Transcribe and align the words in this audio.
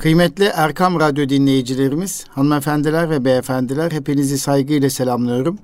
Kıymetli 0.00 0.44
Erkam 0.44 1.00
Radyo 1.00 1.28
dinleyicilerimiz, 1.28 2.24
hanımefendiler 2.28 3.10
ve 3.10 3.24
beyefendiler 3.24 3.92
hepinizi 3.92 4.38
saygıyla 4.38 4.90
selamlıyorum. 4.90 5.58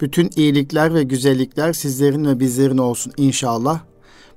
Bütün 0.00 0.30
iyilikler 0.36 0.94
ve 0.94 1.02
güzellikler 1.02 1.72
sizlerin 1.72 2.24
ve 2.24 2.40
bizlerin 2.40 2.78
olsun 2.78 3.12
inşallah. 3.16 3.80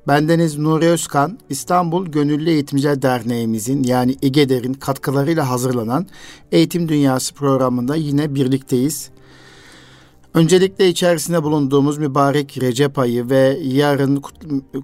Bendeniz 0.07 0.57
Nuri 0.57 0.85
Özkan, 0.85 1.39
İstanbul 1.49 2.05
Gönüllü 2.05 2.49
Eğitimciler 2.49 3.01
Derneğimizin 3.01 3.83
yani 3.83 4.15
İGEDER'in 4.21 4.73
katkılarıyla 4.73 5.49
hazırlanan 5.49 6.07
Eğitim 6.51 6.89
Dünyası 6.89 7.33
programında 7.33 7.95
yine 7.95 8.35
birlikteyiz. 8.35 9.09
Öncelikle 10.33 10.87
içerisinde 10.87 11.43
bulunduğumuz 11.43 11.97
mübarek 11.97 12.57
Recep 12.61 12.99
ayı 12.99 13.29
ve 13.29 13.59
yarın 13.63 14.23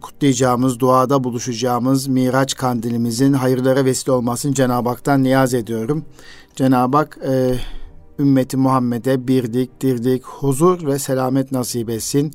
kutlayacağımız, 0.01 0.79
duada 0.79 1.23
buluşacağımız 1.23 2.07
Miraç 2.07 2.55
kandilimizin 2.55 3.33
hayırlara 3.33 3.85
vesile 3.85 4.11
olmasını 4.11 4.53
Cenab-ı 4.53 4.89
Hak'tan 4.89 5.23
niyaz 5.23 5.53
ediyorum. 5.53 6.05
Cenab-ı 6.55 6.98
Hak 6.98 7.17
e, 7.27 7.55
ümmeti 8.20 8.57
Muhammed'e 8.57 9.27
birlik, 9.27 9.81
dirlik, 9.81 10.25
huzur 10.25 10.87
ve 10.87 10.99
selamet 10.99 11.51
nasip 11.51 11.89
etsin. 11.89 12.34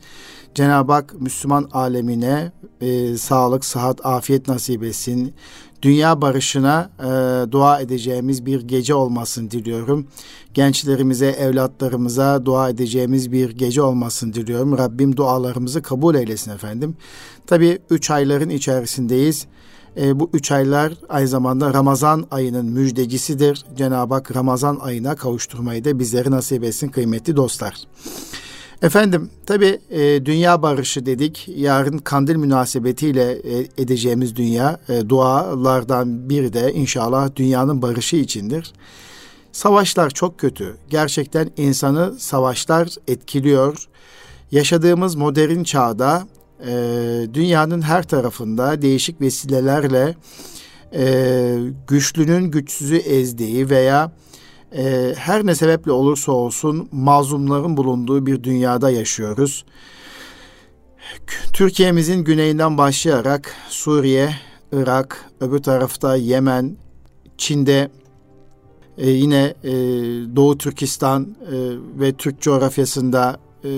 Cenab-ı 0.54 0.92
Hak 0.92 1.20
Müslüman 1.20 1.68
alemine 1.72 2.52
e, 2.80 3.16
sağlık, 3.16 3.64
sıhhat, 3.64 4.06
afiyet 4.06 4.48
nasip 4.48 4.82
etsin. 4.82 5.34
Dünya 5.82 6.20
barışına 6.20 6.90
e, 6.98 7.52
dua 7.52 7.80
edeceğimiz 7.80 8.46
bir 8.46 8.60
gece 8.60 8.94
olmasını 8.94 9.50
diliyorum. 9.50 10.06
Gençlerimize, 10.54 11.26
evlatlarımıza 11.26 12.46
dua 12.46 12.68
edeceğimiz 12.68 13.32
bir 13.32 13.50
gece 13.50 13.82
olmasını 13.82 14.34
diliyorum. 14.34 14.78
Rabbim 14.78 15.16
dualarımızı 15.16 15.82
kabul 15.82 16.14
eylesin 16.14 16.50
efendim. 16.50 16.96
Tabii 17.46 17.78
üç 17.90 18.10
ayların 18.10 18.48
içerisindeyiz. 18.48 19.46
E, 19.96 20.20
bu 20.20 20.30
üç 20.32 20.52
aylar 20.52 20.92
aynı 21.08 21.28
zamanda 21.28 21.74
Ramazan 21.74 22.26
ayının 22.30 22.66
müjdecisidir. 22.66 23.64
Cenab-ı 23.76 24.14
Hak 24.14 24.36
Ramazan 24.36 24.78
ayına 24.82 25.16
kavuşturmayı 25.16 25.84
da 25.84 25.98
bizlere 25.98 26.30
nasip 26.30 26.64
etsin 26.64 26.88
kıymetli 26.88 27.36
dostlar. 27.36 27.74
Efendim 28.82 29.30
tabi 29.46 29.80
e, 29.90 30.26
dünya 30.26 30.62
barışı 30.62 31.06
dedik. 31.06 31.48
Yarın 31.56 31.98
kandil 31.98 32.36
münasebetiyle 32.36 33.32
e, 33.32 33.68
edeceğimiz 33.78 34.36
dünya 34.36 34.80
e, 34.88 35.08
dualardan 35.08 36.30
biri 36.30 36.52
de 36.52 36.72
inşallah 36.72 37.36
dünyanın 37.36 37.82
barışı 37.82 38.16
içindir. 38.16 38.72
Savaşlar 39.52 40.10
çok 40.10 40.38
kötü. 40.38 40.76
Gerçekten 40.90 41.50
insanı 41.56 42.14
savaşlar 42.18 42.88
etkiliyor. 43.08 43.88
Yaşadığımız 44.50 45.14
modern 45.14 45.62
çağda 45.62 46.28
e, 46.66 46.72
dünyanın 47.34 47.82
her 47.82 48.02
tarafında 48.02 48.82
değişik 48.82 49.20
vesilelerle 49.20 50.14
e, 50.94 51.56
güçlünün 51.88 52.50
güçsüzü 52.50 52.96
ezdiği 52.96 53.70
veya 53.70 54.12
e, 54.76 55.14
her 55.16 55.46
ne 55.46 55.54
sebeple 55.54 55.92
olursa 55.92 56.32
olsun 56.32 56.88
mazlumların 56.92 57.76
bulunduğu 57.76 58.26
bir 58.26 58.42
dünyada 58.42 58.90
yaşıyoruz. 58.90 59.64
Türkiye'mizin 61.52 62.24
güneyinden 62.24 62.78
başlayarak 62.78 63.54
Suriye, 63.68 64.34
Irak, 64.72 65.30
öbür 65.40 65.58
tarafta 65.58 66.16
Yemen, 66.16 66.76
Çin'de 67.38 67.90
e, 68.98 69.10
yine 69.10 69.54
e, 69.64 69.72
Doğu 70.36 70.58
Türkistan 70.58 71.22
e, 71.22 71.56
ve 72.00 72.12
Türk 72.12 72.40
coğrafyasında 72.40 73.36
e, 73.64 73.68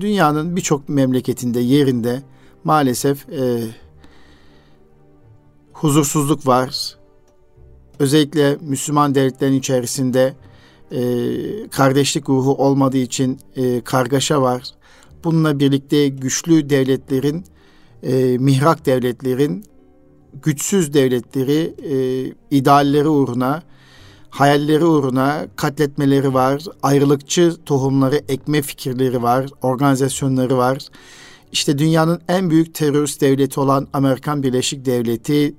dünyanın 0.00 0.56
birçok 0.56 0.88
memleketinde 0.88 1.60
yerinde 1.60 2.22
maalesef 2.64 3.28
e, 3.28 3.62
huzursuzluk 5.72 6.46
var. 6.46 6.99
Özellikle 8.00 8.56
Müslüman 8.60 9.14
devletlerin 9.14 9.52
içerisinde 9.58 10.34
e, 10.92 11.00
kardeşlik 11.70 12.28
ruhu 12.28 12.54
olmadığı 12.54 12.98
için 12.98 13.38
e, 13.56 13.80
kargaşa 13.80 14.42
var. 14.42 14.62
Bununla 15.24 15.58
birlikte 15.58 16.08
güçlü 16.08 16.70
devletlerin, 16.70 17.44
e, 18.02 18.38
mihrak 18.38 18.86
devletlerin, 18.86 19.64
güçsüz 20.42 20.94
devletleri 20.94 21.74
e, 21.90 21.94
idealleri 22.50 23.08
uğruna, 23.08 23.62
hayalleri 24.30 24.84
uğruna 24.84 25.46
katletmeleri 25.56 26.34
var. 26.34 26.64
Ayrılıkçı 26.82 27.56
tohumları 27.66 28.20
ekme 28.28 28.62
fikirleri 28.62 29.22
var, 29.22 29.46
organizasyonları 29.62 30.56
var. 30.56 30.78
İşte 31.52 31.78
dünyanın 31.78 32.20
en 32.28 32.50
büyük 32.50 32.74
terörist 32.74 33.20
devleti 33.20 33.60
olan 33.60 33.88
Amerikan 33.92 34.42
Birleşik 34.42 34.84
Devleti 34.84 35.54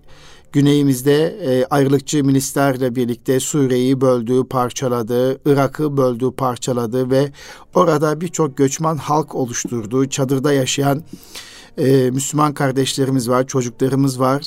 güneyimizde 0.52 1.26
e, 1.28 1.66
ayrılıkçı 1.66 2.24
milislerle 2.24 2.96
birlikte 2.96 3.40
Suriye'yi 3.40 4.02
böldü, 4.02 4.44
parçaladı, 4.50 5.40
Irak'ı 5.46 5.98
böldü, 5.98 6.32
parçaladı 6.38 7.12
ve 7.12 7.32
orada 7.76 8.22
birçok 8.22 8.58
göçmen 8.58 8.96
halk 8.96 9.36
oluşturdu. 9.36 10.10
Çadırda 10.10 10.54
yaşayan 10.54 11.04
e, 11.78 12.12
Müslüman 12.12 12.54
kardeşlerimiz 12.54 13.30
var, 13.30 13.48
çocuklarımız 13.48 14.20
var 14.20 14.44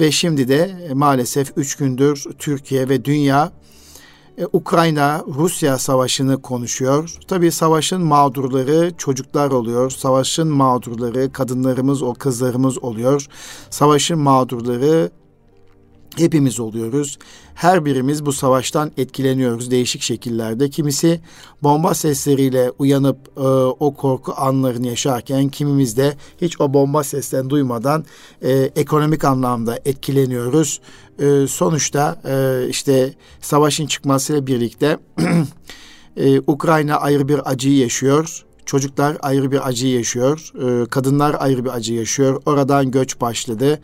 ve 0.00 0.10
şimdi 0.10 0.48
de 0.48 0.86
e, 0.90 0.94
maalesef 0.94 1.52
üç 1.56 1.76
gündür 1.76 2.24
Türkiye 2.38 2.88
ve 2.88 3.04
dünya 3.04 3.52
e, 4.38 4.46
Ukrayna-Rusya 4.52 5.78
savaşını 5.78 6.42
konuşuyor. 6.42 7.14
Tabii 7.28 7.52
savaşın 7.52 8.02
mağdurları 8.02 8.92
çocuklar 8.98 9.50
oluyor. 9.50 9.90
Savaşın 9.90 10.48
mağdurları 10.48 11.32
kadınlarımız, 11.32 12.02
o 12.02 12.14
kızlarımız 12.14 12.78
oluyor. 12.84 13.26
Savaşın 13.70 14.18
mağdurları 14.18 15.10
hepimiz 16.16 16.60
oluyoruz. 16.60 17.18
Her 17.54 17.84
birimiz 17.84 18.26
bu 18.26 18.32
savaştan 18.32 18.92
etkileniyoruz 18.96 19.70
değişik 19.70 20.02
şekillerde. 20.02 20.70
Kimisi 20.70 21.20
bomba 21.62 21.94
sesleriyle 21.94 22.70
uyanıp 22.78 23.18
e, 23.36 23.40
o 23.80 23.94
korku 23.94 24.34
anlarını 24.36 24.86
yaşarken 24.86 25.48
kimimiz 25.48 25.96
de 25.96 26.16
hiç 26.40 26.60
o 26.60 26.74
bomba 26.74 27.04
seslerini 27.04 27.50
duymadan 27.50 28.04
e, 28.42 28.52
ekonomik 28.52 29.24
anlamda 29.24 29.78
etkileniyoruz. 29.84 30.80
E, 31.18 31.46
sonuçta 31.46 32.20
e, 32.24 32.68
işte 32.68 33.14
savaşın 33.40 33.86
çıkmasıyla 33.86 34.46
birlikte 34.46 34.98
e, 36.16 36.40
Ukrayna 36.46 36.96
ayrı 36.96 37.28
bir 37.28 37.50
acıyı 37.50 37.76
yaşıyor. 37.76 38.44
Çocuklar 38.66 39.16
ayrı 39.22 39.52
bir 39.52 39.68
acı 39.68 39.86
yaşıyor. 39.86 40.52
E, 40.62 40.86
kadınlar 40.86 41.36
ayrı 41.38 41.64
bir 41.64 41.70
acı 41.70 41.94
yaşıyor. 41.94 42.42
Oradan 42.46 42.90
göç 42.90 43.20
başladı. 43.20 43.80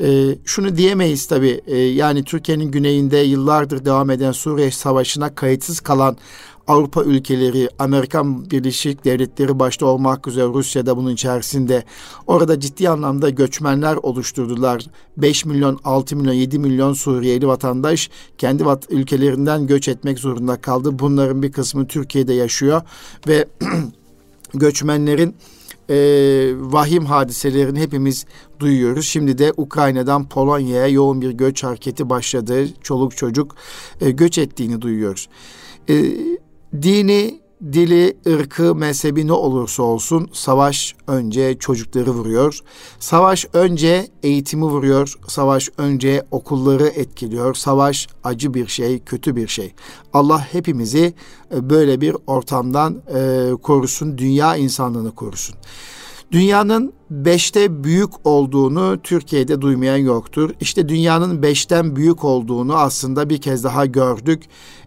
E, 0.00 0.38
şunu 0.44 0.76
diyemeyiz 0.76 1.26
tabii. 1.26 1.60
E, 1.66 1.76
yani 1.76 2.24
Türkiye'nin 2.24 2.70
güneyinde 2.70 3.16
yıllardır 3.16 3.84
devam 3.84 4.10
eden 4.10 4.32
Suriye 4.32 4.70
Savaşı'na 4.70 5.34
kayıtsız 5.34 5.80
kalan 5.80 6.16
Avrupa 6.66 7.04
ülkeleri, 7.04 7.68
Amerikan 7.78 8.50
Birleşik 8.50 9.04
Devletleri 9.04 9.58
başta 9.58 9.86
olmak 9.86 10.28
üzere 10.28 10.46
Rusya'da 10.46 10.96
bunun 10.96 11.10
içerisinde 11.10 11.84
orada 12.26 12.60
ciddi 12.60 12.88
anlamda 12.88 13.30
göçmenler 13.30 13.96
oluşturdular. 13.96 14.84
5 15.16 15.44
milyon, 15.44 15.80
6 15.84 16.16
milyon, 16.16 16.32
7 16.32 16.58
milyon 16.58 16.92
Suriyeli 16.92 17.46
vatandaş 17.46 18.10
kendi 18.38 18.66
vat 18.66 18.86
ülkelerinden 18.90 19.66
göç 19.66 19.88
etmek 19.88 20.18
zorunda 20.18 20.60
kaldı. 20.60 20.98
Bunların 20.98 21.42
bir 21.42 21.52
kısmı 21.52 21.86
Türkiye'de 21.86 22.32
yaşıyor 22.34 22.82
ve 23.28 23.48
göçmenlerin 24.54 25.36
e, 25.90 25.96
vahim 26.56 27.04
hadiselerini 27.04 27.80
hepimiz 27.80 28.26
duyuyoruz. 28.60 29.06
Şimdi 29.06 29.38
de 29.38 29.52
Ukrayna'dan 29.56 30.28
Polonya'ya 30.28 30.88
yoğun 30.88 31.20
bir 31.20 31.30
göç 31.30 31.64
hareketi 31.64 32.10
başladı. 32.10 32.66
Çoluk 32.82 33.16
çocuk 33.16 33.56
e, 34.00 34.10
göç 34.10 34.38
ettiğini 34.38 34.82
duyuyoruz. 34.82 35.28
E, 35.88 35.94
dini 36.82 37.43
dili, 37.72 38.16
ırkı, 38.26 38.74
mezhebi 38.74 39.26
ne 39.26 39.32
olursa 39.32 39.82
olsun 39.82 40.28
savaş 40.32 40.94
önce 41.06 41.58
çocukları 41.58 42.10
vuruyor. 42.10 42.58
Savaş 42.98 43.46
önce 43.52 44.08
eğitimi 44.22 44.64
vuruyor. 44.64 45.14
Savaş 45.28 45.70
önce 45.78 46.22
okulları 46.30 46.86
etkiliyor. 46.86 47.54
Savaş 47.54 48.08
acı 48.24 48.54
bir 48.54 48.66
şey, 48.66 48.98
kötü 48.98 49.36
bir 49.36 49.48
şey. 49.48 49.74
Allah 50.12 50.46
hepimizi 50.52 51.14
e, 51.54 51.70
böyle 51.70 52.00
bir 52.00 52.16
ortamdan 52.26 53.02
e, 53.14 53.50
korusun, 53.62 54.18
dünya 54.18 54.56
insanlığını 54.56 55.14
korusun. 55.14 55.56
Dünyanın 56.32 56.92
beşte 57.10 57.84
büyük 57.84 58.10
olduğunu 58.24 58.98
Türkiye'de 59.02 59.60
duymayan 59.60 59.96
yoktur. 59.96 60.50
İşte 60.60 60.88
dünyanın 60.88 61.42
beşten 61.42 61.96
büyük 61.96 62.24
olduğunu 62.24 62.76
aslında 62.76 63.30
bir 63.30 63.40
kez 63.40 63.64
daha 63.64 63.86
gördük. 63.86 64.42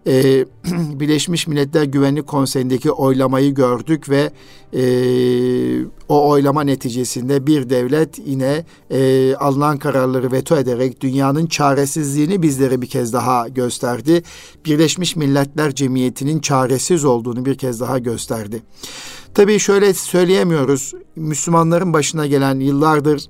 Ee, 0.06 0.44
Birleşmiş 1.00 1.46
Milletler 1.46 1.84
Güvenlik 1.84 2.26
Konseyi'ndeki 2.26 2.92
oylamayı 2.92 3.54
gördük 3.54 4.08
ve 4.10 4.30
e, 4.74 4.82
o 6.08 6.28
oylama 6.28 6.62
neticesinde 6.62 7.46
bir 7.46 7.70
devlet 7.70 8.18
yine 8.26 8.64
e, 8.90 9.34
alınan 9.34 9.78
kararları 9.78 10.32
veto 10.32 10.56
ederek 10.56 11.00
dünyanın 11.00 11.46
çaresizliğini 11.46 12.42
bizlere 12.42 12.82
bir 12.82 12.86
kez 12.86 13.12
daha 13.12 13.48
gösterdi. 13.48 14.22
Birleşmiş 14.64 15.16
Milletler 15.16 15.74
Cemiyeti'nin 15.74 16.40
çaresiz 16.40 17.04
olduğunu 17.04 17.44
bir 17.44 17.54
kez 17.54 17.80
daha 17.80 17.98
gösterdi. 17.98 18.62
Tabii 19.34 19.58
şöyle 19.58 19.94
söyleyemiyoruz. 19.94 20.92
Müslümanların 21.16 21.92
başına 22.08 22.26
gelen 22.26 22.60
yıllardır 22.60 23.26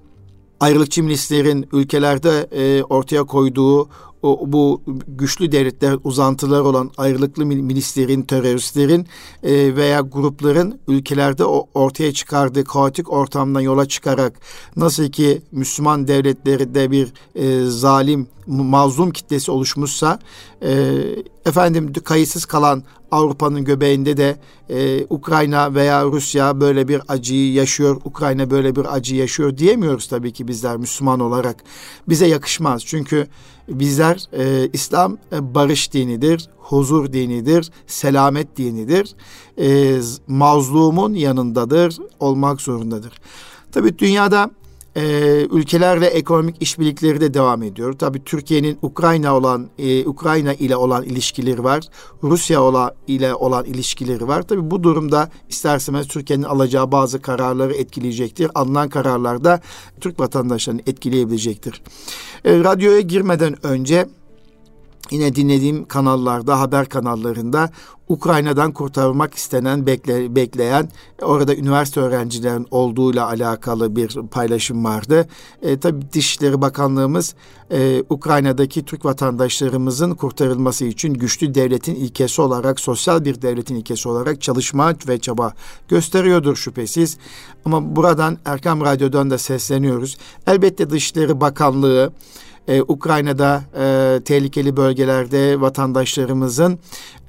ayrılıkçı 0.61 1.03
milislerin 1.03 1.69
ülkelerde 1.73 2.49
e, 2.53 2.83
ortaya 2.83 3.25
koyduğu 3.25 3.89
o, 4.23 4.53
bu 4.53 4.83
güçlü 5.09 5.53
devletler 5.53 5.97
uzantılar 6.05 6.61
olan 6.61 6.91
ayrılıklı 6.97 7.47
milislerin, 7.47 8.23
teröristlerin 8.23 9.07
e, 9.43 9.77
veya 9.77 10.01
grupların 10.01 10.81
ülkelerde 10.89 11.45
o 11.45 11.69
ortaya 11.75 12.13
çıkardığı 12.13 12.65
kaotik 12.65 13.13
ortamdan 13.13 13.61
yola 13.61 13.89
çıkarak 13.89 14.41
nasıl 14.77 15.09
ki 15.09 15.43
Müslüman 15.53 16.09
devletleri 16.09 16.75
de 16.75 16.91
bir 16.91 17.13
e, 17.35 17.65
zalim 17.65 18.27
mazlum 18.47 19.11
kitlesi 19.11 19.51
oluşmuşsa 19.51 20.19
e, 20.63 20.95
efendim 21.47 21.93
kayıtsız 22.05 22.45
kalan 22.45 22.83
Avrupa'nın 23.11 23.65
göbeğinde 23.65 24.17
de 24.17 24.37
e, 24.71 25.07
Ukrayna 25.11 25.75
veya 25.75 26.05
Rusya 26.05 26.61
böyle 26.61 26.89
bir 26.89 27.03
acıyı 27.09 27.53
yaşıyor, 27.53 28.01
Ukrayna 28.05 28.51
böyle 28.51 28.77
bir 28.77 28.95
acı 28.95 29.15
yaşıyor 29.15 29.57
diyemiyoruz 29.57 30.09
tabii 30.09 30.33
ki 30.33 30.49
bizler 30.49 30.77
Müslüman 30.77 31.21
olarak. 31.21 31.65
Bize 32.09 32.27
yakışmaz 32.27 32.87
çünkü 32.87 33.29
bizler 33.69 34.29
e, 34.33 34.69
İslam 34.73 35.19
e, 35.33 35.55
barış 35.55 35.93
dinidir, 35.93 36.49
huzur 36.59 37.13
dinidir, 37.13 37.71
selamet 37.87 38.57
dinidir. 38.57 39.15
E, 39.59 40.01
mazlumun 40.27 41.15
yanındadır, 41.15 41.97
olmak 42.21 42.61
zorundadır. 42.61 43.13
Tabii 43.73 43.99
dünyada 43.99 44.51
e, 44.97 45.03
ülkelerle 45.51 46.07
ekonomik 46.07 46.57
işbirlikleri 46.61 47.21
de 47.21 47.35
devam 47.35 47.63
ediyor. 47.63 47.93
Tabii 47.93 48.25
Türkiye'nin 48.25 48.79
Ukrayna 48.83 49.37
olan 49.37 49.69
e, 49.79 50.07
Ukrayna 50.07 50.55
ile 50.55 50.77
olan 50.77 51.05
ilişkileri 51.05 51.65
var. 51.65 51.85
Rusya 52.23 52.63
ola, 52.63 52.95
ile 53.07 53.35
olan 53.35 53.65
ilişkileri 53.65 54.29
var. 54.29 54.43
Tabii 54.43 54.71
bu 54.71 54.83
durumda 54.83 55.31
isterseniz 55.49 56.09
Türkiye'nin 56.09 56.45
alacağı 56.45 56.93
bazı 56.93 57.23
kararları 57.23 57.75
etkileyecektir. 57.75 58.51
Alınan 58.55 58.89
kararlar 58.89 59.45
da 59.45 59.61
Türk 60.01 60.21
vatandaşlarını 60.21 60.81
etkileyebilecektir. 60.87 61.83
E, 62.45 62.59
radyoya 62.59 63.01
girmeden 63.01 63.67
önce 63.67 64.09
Yine 65.11 65.35
dinlediğim 65.35 65.85
kanallarda, 65.85 66.61
haber 66.61 66.89
kanallarında 66.89 67.71
Ukrayna'dan 68.09 68.73
kurtarılmak 68.73 69.35
istenen, 69.35 69.87
bekle, 69.87 70.37
bekleyen, 70.37 70.89
orada 71.23 71.57
üniversite 71.57 72.01
öğrencilerin 72.01 72.67
olduğuyla 72.71 73.27
alakalı 73.27 73.97
bir 73.97 74.17
paylaşım 74.31 74.85
vardı. 74.85 75.29
E, 75.63 75.81
tabii 75.81 76.13
Dışişleri 76.13 76.61
Bakanlığımız 76.61 77.35
e, 77.71 78.03
Ukrayna'daki 78.11 78.85
Türk 78.85 79.05
vatandaşlarımızın 79.05 80.15
kurtarılması 80.15 80.85
için 80.85 81.15
güçlü 81.15 81.55
devletin 81.55 81.95
ilkesi 81.95 82.43
olarak, 82.43 82.81
sosyal 82.81 83.25
bir 83.25 83.43
devletin 83.43 83.75
ilkesi 83.75 84.09
olarak 84.09 84.43
çalışma 84.43 84.95
ve 85.09 85.19
çaba 85.19 85.55
gösteriyordur 85.89 86.57
şüphesiz. 86.57 87.19
Ama 87.65 87.97
buradan 87.97 88.39
Erkam 88.45 88.81
Radyo'dan 88.81 89.31
da 89.31 89.39
sesleniyoruz. 89.39 90.17
Elbette 90.47 90.91
Dışişleri 90.91 91.41
Bakanlığı, 91.41 92.13
e, 92.69 92.83
Ukrayna'da 92.83 93.63
e, 93.79 94.21
tehlikeli 94.25 94.77
bölgelerde 94.77 95.61
vatandaşlarımızın 95.61 96.79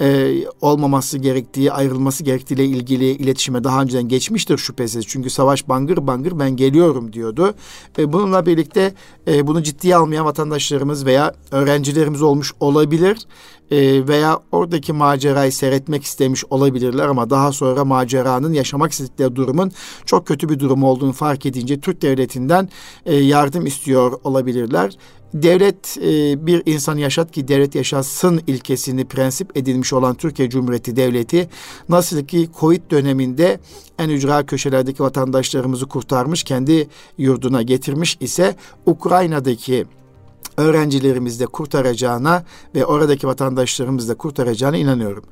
e, 0.01 0.35
olmaması 0.61 1.17
gerektiği, 1.17 1.71
ayrılması 1.71 2.23
gerektiğiyle 2.23 2.65
ilgili 2.65 3.05
iletişime 3.11 3.63
daha 3.63 3.81
önceden 3.81 4.07
geçmiştir 4.07 4.57
şüphesiz. 4.57 5.07
Çünkü 5.07 5.29
savaş 5.29 5.69
bangır 5.69 6.07
bangır 6.07 6.39
ben 6.39 6.55
geliyorum 6.55 7.13
diyordu. 7.13 7.53
E, 7.97 8.13
bununla 8.13 8.45
birlikte 8.45 8.93
e, 9.27 9.47
bunu 9.47 9.63
ciddiye 9.63 9.95
almayan 9.95 10.25
vatandaşlarımız 10.25 11.05
veya 11.05 11.33
öğrencilerimiz 11.51 12.21
olmuş 12.21 12.53
olabilir 12.59 13.17
e, 13.71 14.07
veya 14.07 14.39
oradaki 14.51 14.93
macerayı 14.93 15.51
seyretmek 15.51 16.03
istemiş 16.03 16.45
olabilirler 16.49 17.07
ama 17.07 17.29
daha 17.29 17.51
sonra 17.51 17.85
maceranın 17.85 18.53
yaşamak 18.53 18.91
istedikleri 18.91 19.35
durumun 19.35 19.71
çok 20.05 20.27
kötü 20.27 20.49
bir 20.49 20.59
durum 20.59 20.83
olduğunu 20.83 21.13
fark 21.13 21.45
edince 21.45 21.79
Türk 21.79 22.01
devletinden 22.01 22.69
e, 23.05 23.15
yardım 23.15 23.65
istiyor 23.65 24.19
olabilirler. 24.23 24.97
Devlet 25.33 25.97
e, 25.97 26.45
bir 26.47 26.63
insan 26.65 26.97
yaşat 26.97 27.31
ki 27.31 27.47
devlet 27.47 27.75
yaşasın 27.75 28.41
ilkesini 28.47 29.05
prensip 29.05 29.57
edilmiş 29.57 29.93
olan 29.93 30.15
Türkiye 30.15 30.49
Cumhuriyeti 30.49 30.95
Devleti 30.95 31.49
nasıl 31.89 32.25
ki 32.25 32.49
Covid 32.59 32.81
döneminde 32.91 33.59
en 33.99 34.09
ücra 34.09 34.45
köşelerdeki 34.45 35.03
vatandaşlarımızı 35.03 35.85
kurtarmış, 35.85 36.43
kendi 36.43 36.87
yurduna 37.17 37.61
getirmiş 37.61 38.17
ise 38.19 38.55
Ukrayna'daki 38.85 39.85
öğrencilerimiz 40.59 41.39
de 41.39 41.45
kurtaracağına 41.45 42.43
ve 42.75 42.85
oradaki 42.85 43.27
vatandaşlarımız 43.27 44.09
da 44.09 44.15
kurtaracağına 44.15 44.77
inanıyorum. 44.77 45.23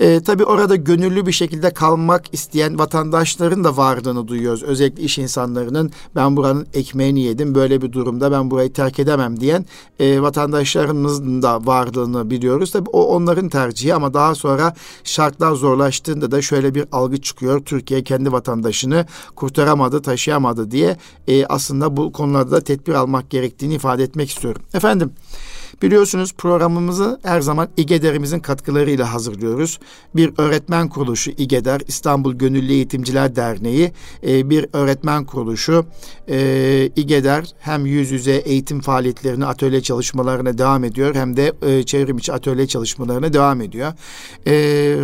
E, 0.00 0.20
tabii 0.20 0.44
orada 0.44 0.76
gönüllü 0.76 1.26
bir 1.26 1.32
şekilde 1.32 1.70
kalmak 1.70 2.34
isteyen 2.34 2.78
vatandaşların 2.78 3.64
da 3.64 3.76
varlığını 3.76 4.28
duyuyoruz. 4.28 4.62
Özellikle 4.62 5.02
iş 5.02 5.18
insanlarının 5.18 5.90
ben 6.16 6.36
buranın 6.36 6.66
ekmeğini 6.74 7.20
yedim 7.20 7.54
böyle 7.54 7.82
bir 7.82 7.92
durumda 7.92 8.32
ben 8.32 8.50
burayı 8.50 8.72
terk 8.72 8.98
edemem 8.98 9.40
diyen 9.40 9.66
e, 10.00 10.22
vatandaşlarımızın 10.22 11.42
da 11.42 11.66
varlığını 11.66 12.30
biliyoruz. 12.30 12.70
Tabii 12.70 12.90
o 12.90 13.02
onların 13.02 13.48
tercihi 13.48 13.94
ama 13.94 14.14
daha 14.14 14.34
sonra 14.34 14.74
şartlar 15.04 15.54
zorlaştığında 15.54 16.30
da 16.30 16.42
şöyle 16.42 16.74
bir 16.74 16.84
algı 16.92 17.16
çıkıyor. 17.16 17.60
Türkiye 17.64 18.02
kendi 18.02 18.32
vatandaşını 18.32 19.06
kurtaramadı, 19.36 20.02
taşıyamadı 20.02 20.70
diye 20.70 20.96
e, 21.28 21.46
aslında 21.46 21.96
bu 21.96 22.12
konularda 22.12 22.60
tedbir 22.60 22.94
almak 22.94 23.30
gerektiğini 23.30 23.74
ifade 23.74 24.02
etmek 24.02 24.30
istiyorum. 24.30 24.57
Efendim 24.74 25.12
Biliyorsunuz 25.82 26.32
programımızı 26.32 27.20
her 27.22 27.40
zaman 27.40 27.68
İGEDER'imizin 27.76 28.40
katkılarıyla 28.40 29.12
hazırlıyoruz. 29.12 29.78
Bir 30.16 30.32
öğretmen 30.38 30.88
kuruluşu 30.88 31.30
İGEDER, 31.30 31.80
İstanbul 31.86 32.34
Gönüllü 32.34 32.72
Eğitimciler 32.72 33.36
Derneği 33.36 33.92
e, 34.26 34.50
bir 34.50 34.66
öğretmen 34.72 35.24
kuruluşu. 35.24 35.86
E, 36.28 36.90
İGEDER 36.96 37.44
hem 37.58 37.86
yüz 37.86 38.10
yüze 38.10 38.32
eğitim 38.32 38.80
faaliyetlerini, 38.80 39.46
atölye 39.46 39.80
çalışmalarına 39.80 40.58
devam 40.58 40.84
ediyor 40.84 41.14
hem 41.14 41.36
de 41.36 41.52
e, 41.62 41.82
çevrim 41.82 42.18
içi 42.18 42.32
atölye 42.32 42.66
çalışmalarına 42.66 43.32
devam 43.32 43.60
ediyor. 43.60 43.92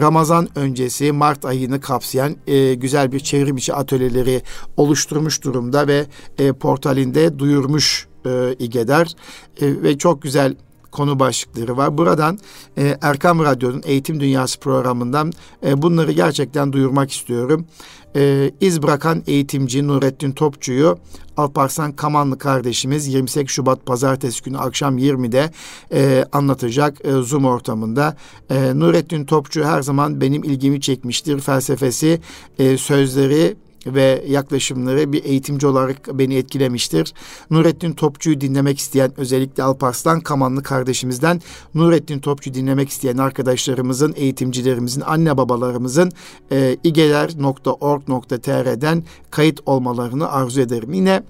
Ramazan 0.01 0.49
öncesi 0.55 1.13
Mart 1.13 1.45
ayını 1.45 1.81
kapsayan 1.81 2.37
güzel 2.75 3.13
bir 3.13 3.21
çevrim 3.21 3.57
içi 3.57 3.75
atölyeleri 3.75 4.43
oluşturmuş 4.77 5.43
durumda 5.43 5.89
ve 5.89 6.07
portalinde 6.53 7.39
duyurmuş 7.39 8.07
e, 8.27 8.55
İGEDER 8.59 9.15
e, 9.61 9.83
ve 9.83 9.99
çok 9.99 10.23
güzel 10.23 10.55
konu 10.95 11.19
başlıkları 11.19 11.77
var. 11.77 11.99
Buradan 11.99 12.39
e, 12.79 12.99
Erkam 13.03 13.45
Radyo'nun 13.45 13.83
Eğitim 13.85 14.21
Dünyası 14.21 14.61
programından 14.61 15.33
e, 15.67 15.83
bunları 15.83 16.13
gerçekten 16.13 16.73
duyurmak 16.73 17.13
istiyorum. 17.13 17.67
E, 18.17 18.51
iz 18.61 18.83
bırakan 18.83 19.23
eğitimci 19.27 19.89
Nurettin 19.89 20.33
Topçu'yu 20.33 20.99
Alparslan 21.37 21.93
Kamanlı 21.93 22.39
kardeşimiz 22.39 23.07
28 23.09 23.55
Şubat 23.55 23.87
Pazartesi 23.87 24.43
günü 24.43 24.59
akşam 24.59 24.99
20'de 24.99 25.51
e, 25.93 26.25
anlatacak 26.33 27.05
e, 27.05 27.13
Zoom 27.13 27.45
ortamında. 27.45 28.17
E, 28.51 28.79
Nurettin 28.79 29.25
Topçu 29.25 29.65
her 29.65 29.83
zaman 29.83 30.21
benim 30.21 30.45
ilgimi 30.45 30.81
çekmiştir. 30.81 31.41
Felsefesi, 31.41 32.21
e, 32.59 32.79
sözleri 32.79 33.57
ve 33.87 34.25
yaklaşımları 34.29 35.13
bir 35.13 35.25
eğitimci 35.25 35.67
olarak 35.67 36.19
beni 36.19 36.35
etkilemiştir. 36.35 37.15
Nurettin 37.51 37.93
Topçu'yu 37.93 38.41
dinlemek 38.41 38.79
isteyen 38.79 39.13
özellikle 39.17 39.63
Alparslan 39.63 40.21
Kamanlı 40.21 40.63
kardeşimizden 40.63 41.41
Nurettin 41.75 42.19
Topçu 42.19 42.55
dinlemek 42.55 42.89
isteyen 42.89 43.17
arkadaşlarımızın, 43.17 44.15
eğitimcilerimizin, 44.17 45.01
anne 45.01 45.37
babalarımızın 45.37 46.13
e, 46.53 46.77
igeler.org.tr'den 46.85 49.05
kayıt 49.31 49.61
olmalarını 49.67 50.33
arzu 50.33 50.61
ederim. 50.61 50.93
Yine 50.93 51.23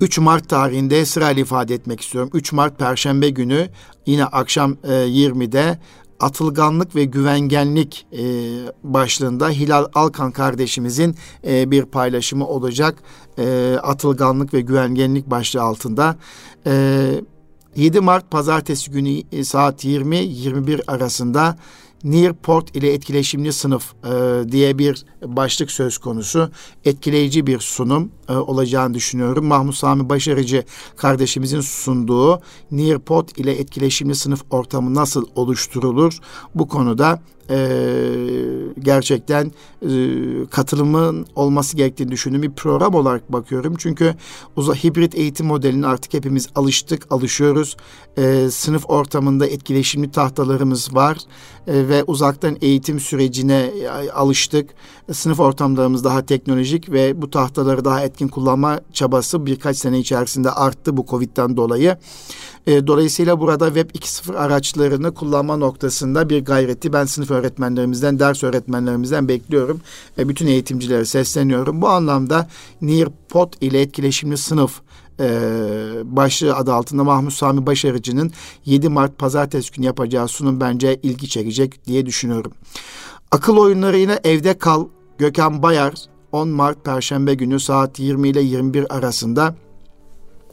3 0.00 0.18
Mart 0.18 0.48
tarihinde 0.48 1.06
sırayla 1.06 1.42
ifade 1.42 1.74
etmek 1.74 2.00
istiyorum. 2.00 2.30
3 2.34 2.52
Mart 2.52 2.78
Perşembe 2.78 3.30
günü 3.30 3.68
yine 4.06 4.24
akşam 4.24 4.76
e, 4.84 4.88
20'de 4.88 5.78
atılganlık 6.24 6.96
ve 6.96 7.04
güvengenlik 7.04 8.06
e, 8.12 8.24
başlığında 8.84 9.50
Hilal 9.50 9.86
Alkan 9.94 10.30
kardeşimizin 10.30 11.16
e, 11.46 11.70
bir 11.70 11.84
paylaşımı 11.84 12.46
olacak. 12.46 12.94
E, 13.38 13.76
atılganlık 13.82 14.54
ve 14.54 14.60
güvengenlik 14.60 15.30
başlığı 15.30 15.62
altında. 15.62 16.16
E, 16.66 17.14
7 17.76 18.00
Mart 18.00 18.30
pazartesi 18.30 18.90
günü 18.90 19.22
e, 19.32 19.44
saat 19.44 19.84
20-21 19.84 20.82
arasında 20.86 21.56
Nearport 22.04 22.76
ile 22.76 22.92
etkileşimli 22.92 23.52
sınıf 23.52 23.94
e, 24.04 24.52
diye 24.52 24.78
bir 24.78 25.04
başlık 25.22 25.70
söz 25.70 25.98
konusu. 25.98 26.50
Etkileyici 26.84 27.46
bir 27.46 27.58
sunum 27.60 28.10
e, 28.28 28.32
olacağını 28.32 28.94
düşünüyorum. 28.94 29.46
Mahmut 29.46 29.74
Sami 29.74 30.08
Başarıcı 30.08 30.64
kardeşimizin 30.96 31.60
sunduğu 31.60 32.40
Nearport 32.70 33.38
ile 33.38 33.52
etkileşimli 33.52 34.14
sınıf 34.14 34.42
ortamı 34.50 34.94
nasıl 34.94 35.26
oluşturulur? 35.34 36.18
Bu 36.54 36.68
konuda 36.68 37.20
e, 37.50 37.56
gerçekten 38.78 39.52
e, 39.82 39.90
katılımın 40.50 41.26
olması 41.34 41.76
gerektiğini 41.76 42.10
düşündüğüm 42.10 42.42
bir 42.42 42.52
program 42.52 42.94
olarak 42.94 43.32
bakıyorum. 43.32 43.74
Çünkü 43.78 44.14
uza, 44.56 44.74
hibrit 44.74 45.14
eğitim 45.14 45.46
modeline 45.46 45.86
artık 45.86 46.14
hepimiz 46.14 46.48
alıştık, 46.54 47.12
alışıyoruz. 47.12 47.76
E, 48.16 48.50
sınıf 48.50 48.90
ortamında 48.90 49.46
etkileşimli 49.46 50.10
tahtalarımız 50.10 50.94
var 50.94 51.18
e, 51.66 51.88
ve 51.88 52.04
uzaktan 52.04 52.56
eğitim 52.60 53.00
sürecine 53.00 53.72
alıştık. 54.14 54.70
Sınıf 55.12 55.40
ortamlarımız 55.40 56.04
daha 56.04 56.26
teknolojik 56.26 56.92
ve 56.92 57.22
bu 57.22 57.30
tahtaları 57.30 57.84
daha 57.84 58.04
etkin 58.04 58.28
kullanma 58.28 58.80
çabası 58.92 59.46
birkaç 59.46 59.76
sene 59.76 59.98
içerisinde 59.98 60.50
arttı 60.50 60.96
bu 60.96 61.06
Covid'den 61.06 61.56
dolayı. 61.56 61.96
E, 62.66 62.86
dolayısıyla 62.86 63.40
burada 63.40 63.66
Web 63.66 63.90
2.0 63.90 64.36
araçlarını 64.36 65.14
kullanma 65.14 65.56
noktasında 65.56 66.28
bir 66.28 66.44
gayreti 66.44 66.92
ben 66.92 67.04
sınıf 67.04 67.30
öğretmenlerimizden, 67.30 68.18
ders 68.18 68.44
öğretmenlerimizden 68.44 69.28
bekliyorum. 69.28 69.80
E, 70.18 70.28
bütün 70.28 70.46
eğitimcilere 70.46 71.04
sesleniyorum. 71.04 71.82
Bu 71.82 71.88
anlamda 71.88 72.48
Nearpod 72.82 73.52
ile 73.60 73.80
etkileşimli 73.80 74.36
sınıf 74.36 74.80
e, 75.20 75.26
başlığı 76.04 76.56
adı 76.56 76.72
altında 76.72 77.04
Mahmut 77.04 77.32
Sami 77.32 77.66
Başarıcı'nın 77.66 78.32
7 78.64 78.88
Mart 78.88 79.18
pazartesi 79.18 79.72
günü 79.72 79.86
yapacağı 79.86 80.28
sunum 80.28 80.60
bence 80.60 81.00
ilgi 81.02 81.28
çekecek 81.28 81.86
diye 81.86 82.06
düşünüyorum. 82.06 82.52
Akıl 83.30 83.56
oyunları 83.56 83.98
yine 83.98 84.20
evde 84.24 84.58
kal 84.58 84.86
Gökhan 85.18 85.62
Bayar 85.62 85.94
10 86.32 86.48
Mart 86.48 86.84
Perşembe 86.84 87.34
günü 87.34 87.60
saat 87.60 87.98
20 87.98 88.28
ile 88.28 88.40
21 88.40 88.96
arasında 88.96 89.54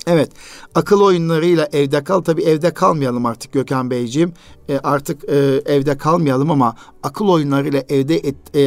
Evet, 0.08 0.32
akıl 0.76 1.02
oyunlarıyla 1.02 1.70
evde 1.74 2.04
kal. 2.04 2.22
Tabii 2.22 2.44
evde 2.44 2.74
kalmayalım 2.74 3.26
artık 3.26 3.52
Gökhan 3.52 3.92
Beyciğim. 3.92 4.34
E, 4.70 4.78
artık 4.78 5.24
e, 5.30 5.62
evde 5.66 5.98
kalmayalım 5.98 6.52
ama 6.52 6.76
akıl 7.04 7.28
oyunlarıyla 7.28 7.84
evde 7.90 8.16
et, 8.16 8.36
e, 8.56 8.62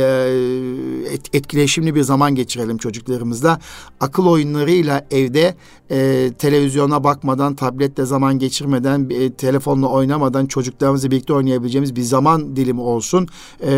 et, 1.13 1.35
etkileşimli 1.35 1.95
bir 1.95 2.03
zaman 2.03 2.35
geçirelim 2.35 2.79
çocuklarımızla. 2.79 3.61
Akıl 4.01 4.27
oyunlarıyla 4.27 5.07
evde 5.11 5.55
e, 5.91 6.31
televizyona 6.39 7.05
bakmadan, 7.05 7.55
tabletle 7.55 8.05
zaman 8.05 8.39
geçirmeden, 8.39 9.11
e, 9.11 9.33
telefonla 9.33 9.89
oynamadan 9.89 10.47
çocuklarımızla 10.47 11.11
birlikte 11.11 11.33
oynayabileceğimiz 11.33 11.97
bir 11.97 12.03
zaman 12.03 12.57
dilimi 12.57 12.81
olsun 12.81 13.29
e, 13.61 13.71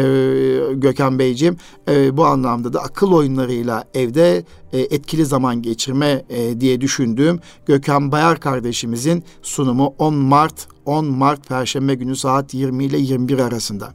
Gökhan 0.74 1.18
Beyciğim. 1.18 1.56
E, 1.88 2.16
bu 2.16 2.26
anlamda 2.26 2.72
da 2.72 2.80
akıl 2.80 3.12
oyunlarıyla 3.12 3.84
evde 3.94 4.44
e, 4.72 4.80
etkili 4.80 5.26
zaman 5.26 5.62
geçirme 5.62 6.24
e, 6.30 6.60
diye 6.60 6.80
düşündüğüm 6.80 7.40
Gökhan 7.66 8.12
Bayar 8.12 8.40
kardeşimizin 8.40 9.24
sunumu 9.42 9.94
10 9.98 10.14
Mart 10.14 10.68
10 10.84 11.04
Mart 11.06 11.48
Perşembe 11.48 11.94
günü 11.94 12.16
saat 12.16 12.54
20 12.54 12.84
ile 12.84 12.98
21 12.98 13.38
arasında. 13.38 13.94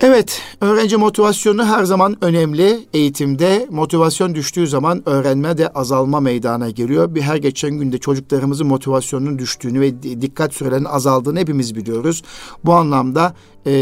Evet, 0.00 0.42
öğrenci 0.60 0.96
motivasyonu 0.96 1.64
her 1.64 1.84
zaman 1.84 2.16
önemli. 2.20 2.78
Eğitimde 2.94 3.66
motivasyon 3.70 4.34
düştüğü 4.34 4.66
zaman 4.66 5.08
öğrenme 5.08 5.58
de 5.58 5.68
azalma 5.68 6.20
meydana 6.20 6.70
geliyor. 6.70 7.14
Bir 7.14 7.22
her 7.22 7.36
geçen 7.36 7.70
günde 7.70 7.98
çocuklarımızın 7.98 8.66
motivasyonunun 8.66 9.38
düştüğünü 9.38 9.80
ve 9.80 10.02
dikkat 10.02 10.54
sürelerinin 10.54 10.84
azaldığını 10.84 11.38
hepimiz 11.38 11.74
biliyoruz. 11.74 12.22
Bu 12.64 12.72
anlamda 12.72 13.34
e, 13.66 13.72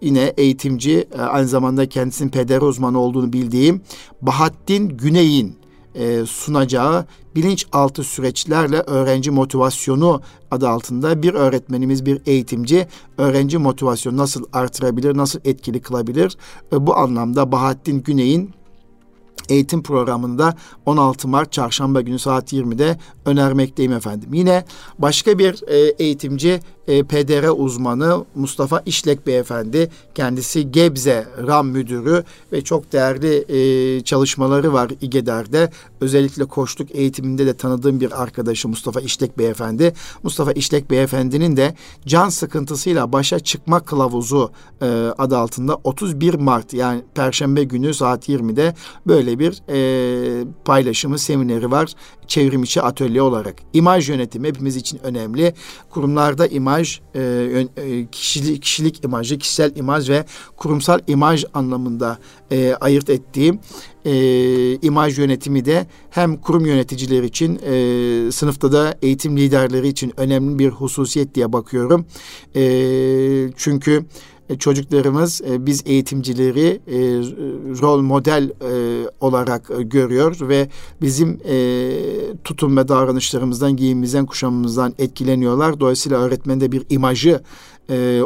yine 0.00 0.32
eğitimci, 0.36 1.08
e, 1.18 1.20
aynı 1.20 1.48
zamanda 1.48 1.88
kendisinin 1.88 2.30
peder 2.30 2.60
uzmanı 2.60 2.98
olduğunu 2.98 3.32
bildiğim 3.32 3.80
Bahattin 4.22 4.88
Güney'in 4.88 5.61
e, 5.94 6.26
sunacağı 6.26 7.06
bilinçaltı 7.36 8.04
süreçlerle 8.04 8.80
öğrenci 8.80 9.30
motivasyonu 9.30 10.22
adı 10.50 10.68
altında 10.68 11.22
bir 11.22 11.34
öğretmenimiz, 11.34 12.06
bir 12.06 12.22
eğitimci 12.26 12.86
öğrenci 13.18 13.58
motivasyonu 13.58 14.16
nasıl 14.16 14.44
artırabilir, 14.52 15.16
nasıl 15.16 15.40
etkili 15.44 15.80
kılabilir? 15.80 16.36
E, 16.72 16.86
bu 16.86 16.96
anlamda 16.96 17.52
Bahattin 17.52 18.02
Güney'in 18.02 18.50
eğitim 19.48 19.82
programında 19.82 20.54
16 20.86 21.28
Mart 21.28 21.52
çarşamba 21.52 22.00
günü 22.00 22.18
saat 22.18 22.52
20'de 22.52 22.98
önermekteyim 23.24 23.92
efendim. 23.92 24.34
Yine 24.34 24.64
başka 24.98 25.38
bir 25.38 25.68
e, 25.68 25.76
eğitimci 25.78 26.60
e, 26.88 27.02
PDR 27.02 27.64
uzmanı 27.64 28.24
Mustafa 28.34 28.82
İşlek 28.86 29.26
Beyefendi. 29.26 29.90
Kendisi 30.14 30.72
Gebze 30.72 31.26
RAM 31.46 31.68
müdürü 31.68 32.24
ve 32.52 32.64
çok 32.64 32.92
değerli 32.92 33.44
e, 33.48 34.00
çalışmaları 34.00 34.72
var 34.72 34.90
İGEDER'de. 35.00 35.70
Özellikle 36.00 36.44
koçluk 36.44 36.94
eğitiminde 36.94 37.46
de 37.46 37.54
tanıdığım 37.54 38.00
bir 38.00 38.22
arkadaşı 38.22 38.68
Mustafa 38.68 39.00
İşlek 39.00 39.38
Beyefendi. 39.38 39.92
Mustafa 40.22 40.52
İşlek 40.52 40.90
Beyefendi'nin 40.90 41.56
de 41.56 41.74
can 42.06 42.28
sıkıntısıyla 42.28 43.12
başa 43.12 43.38
çıkma 43.38 43.80
kılavuzu 43.80 44.50
e, 44.82 44.86
adı 45.18 45.38
altında 45.38 45.78
31 45.84 46.34
Mart 46.34 46.74
yani 46.74 47.02
Perşembe 47.14 47.64
günü 47.64 47.94
saat 47.94 48.28
20'de 48.28 48.74
böyle 49.06 49.38
bir 49.38 49.62
e, 49.68 50.44
paylaşımı, 50.64 51.18
semineri 51.18 51.70
var. 51.70 51.92
Çevrim 52.26 52.62
içi 52.62 52.82
atölye 52.82 53.22
olarak. 53.22 53.54
İmaj 53.72 54.08
yönetimi 54.08 54.48
hepimiz 54.48 54.76
için 54.76 55.00
önemli. 55.02 55.54
Kurumlarda 55.90 56.46
imaj 56.46 56.71
imaj, 56.72 57.00
e, 57.14 57.20
e, 57.76 58.06
kişilik, 58.12 58.62
kişilik 58.62 59.04
imajı, 59.04 59.38
kişisel 59.38 59.76
imaj 59.76 60.10
ve 60.10 60.24
kurumsal 60.56 61.00
imaj 61.06 61.44
anlamında 61.54 62.18
e, 62.50 62.74
ayırt 62.80 63.10
ettiğim 63.10 63.58
imaj 64.82 65.18
yönetimi 65.18 65.64
de 65.64 65.86
hem 66.10 66.36
kurum 66.36 66.66
yöneticileri 66.66 67.26
için 67.26 67.58
sınıfta 68.30 68.72
da 68.72 68.94
eğitim 69.02 69.36
liderleri 69.36 69.88
için 69.88 70.12
önemli 70.16 70.58
bir 70.58 70.68
hususiyet 70.68 71.34
diye 71.34 71.52
bakıyorum. 71.52 72.06
E, 72.56 72.62
çünkü 73.56 74.04
e, 74.48 74.58
çocuklarımız 74.58 75.40
e, 75.40 75.66
biz 75.66 75.82
eğitimcileri 75.86 76.80
e, 76.86 76.98
rol 77.82 78.00
model 78.00 78.50
olarak 79.20 79.70
görüyor 79.80 80.36
ve 80.40 80.68
bizim 81.00 81.38
tutum 82.44 82.76
ve 82.76 82.88
davranışlarımızdan, 82.88 83.76
giyimimizden, 83.76 84.26
kuşamımızdan 84.26 84.94
etkileniyorlar. 84.98 85.80
Dolayısıyla 85.80 86.18
öğretmende 86.18 86.72
bir 86.72 86.82
imajı 86.90 87.40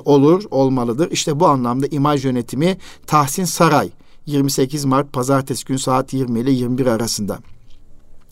olur, 0.04 0.44
olmalıdır. 0.50 1.10
İşte 1.10 1.40
bu 1.40 1.46
anlamda 1.46 1.86
imaj 1.86 2.24
yönetimi 2.24 2.76
Tahsin 3.06 3.44
Saray 3.44 3.90
28 4.26 4.84
Mart 4.84 5.12
Pazartesi 5.12 5.64
günü 5.64 5.78
saat 5.78 6.12
20 6.12 6.40
ile 6.40 6.50
21 6.50 6.86
arasında. 6.86 7.38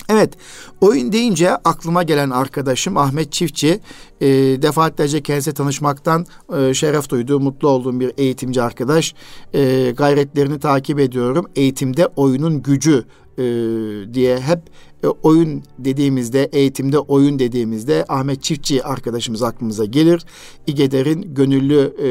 Evet, 0.09 0.35
oyun 0.81 1.13
deyince 1.13 1.51
aklıma 1.51 2.03
gelen 2.03 2.31
arkadaşım 2.31 2.97
Ahmet 2.97 3.33
Çiftçi. 3.33 3.81
E, 4.21 4.27
defaatlerce 4.63 5.23
kendisiyle 5.23 5.55
tanışmaktan 5.55 6.27
e, 6.57 6.75
şeref 6.75 7.09
duyduğum, 7.09 7.43
mutlu 7.43 7.69
olduğum 7.69 8.01
bir 8.01 8.13
eğitimci 8.19 8.63
arkadaş. 8.63 9.15
E, 9.55 9.91
gayretlerini 9.97 10.61
takip 10.61 10.99
ediyorum. 11.01 11.47
Eğitimde 11.57 12.07
oyunun 12.17 12.63
gücü 12.63 13.05
e, 13.39 13.45
diye 14.15 14.41
hep 14.41 14.61
e, 15.05 15.07
oyun 15.07 15.63
dediğimizde, 15.79 16.49
eğitimde 16.53 16.99
oyun 16.99 17.39
dediğimizde 17.39 18.05
Ahmet 18.09 18.43
Çiftçi 18.43 18.85
arkadaşımız 18.85 19.43
aklımıza 19.43 19.85
gelir. 19.85 20.23
İGEDER'in 20.67 21.35
gönüllü 21.35 21.95
e, 22.03 22.09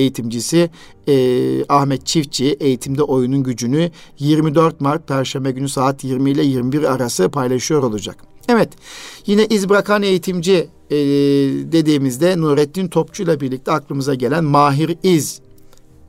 eğitimcisi 0.00 0.70
e, 1.08 1.64
Ahmet 1.68 2.06
Çiftçi 2.06 2.56
eğitimde 2.60 3.02
oyunun 3.02 3.42
gücünü 3.42 3.90
24 4.18 4.80
Mart 4.80 5.08
Perşembe 5.08 5.50
günü 5.50 5.68
saat 5.68 6.04
20 6.04 6.30
ile 6.30 6.44
21 6.44 6.82
arası 6.82 7.28
paylaşıyor 7.28 7.82
olacak. 7.82 8.16
Evet, 8.48 8.68
yine 9.26 9.46
iz 9.46 9.68
bırakan 9.68 10.02
eğitimci 10.02 10.68
e, 10.90 10.96
dediğimizde 11.72 12.40
Nurettin 12.40 12.88
Topçu 12.88 13.22
ile 13.22 13.40
birlikte 13.40 13.72
aklımıza 13.72 14.14
gelen 14.14 14.44
Mahir 14.44 14.96
İz 15.02 15.43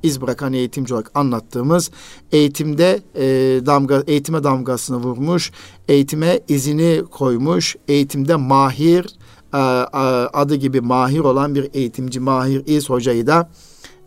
iz 0.06 0.22
bırakan 0.22 0.54
eğitimci 0.54 0.94
olarak 0.94 1.12
anlattığımız 1.16 1.92
eğitimde 2.32 3.02
e, 3.16 3.26
damga 3.66 4.04
eğitime 4.08 4.44
damgasını 4.44 4.98
vurmuş, 4.98 5.52
eğitime 5.88 6.40
izini 6.48 7.04
koymuş, 7.12 7.76
eğitimde 7.88 8.36
mahir 8.36 9.06
e, 9.54 9.58
adı 10.34 10.56
gibi 10.56 10.82
mahir 10.82 11.20
olan 11.20 11.56
bir 11.56 11.70
eğitimci 11.74 12.20
Mahir 12.20 12.64
İz 12.66 12.90
hocayı 12.90 13.28
da 13.28 13.50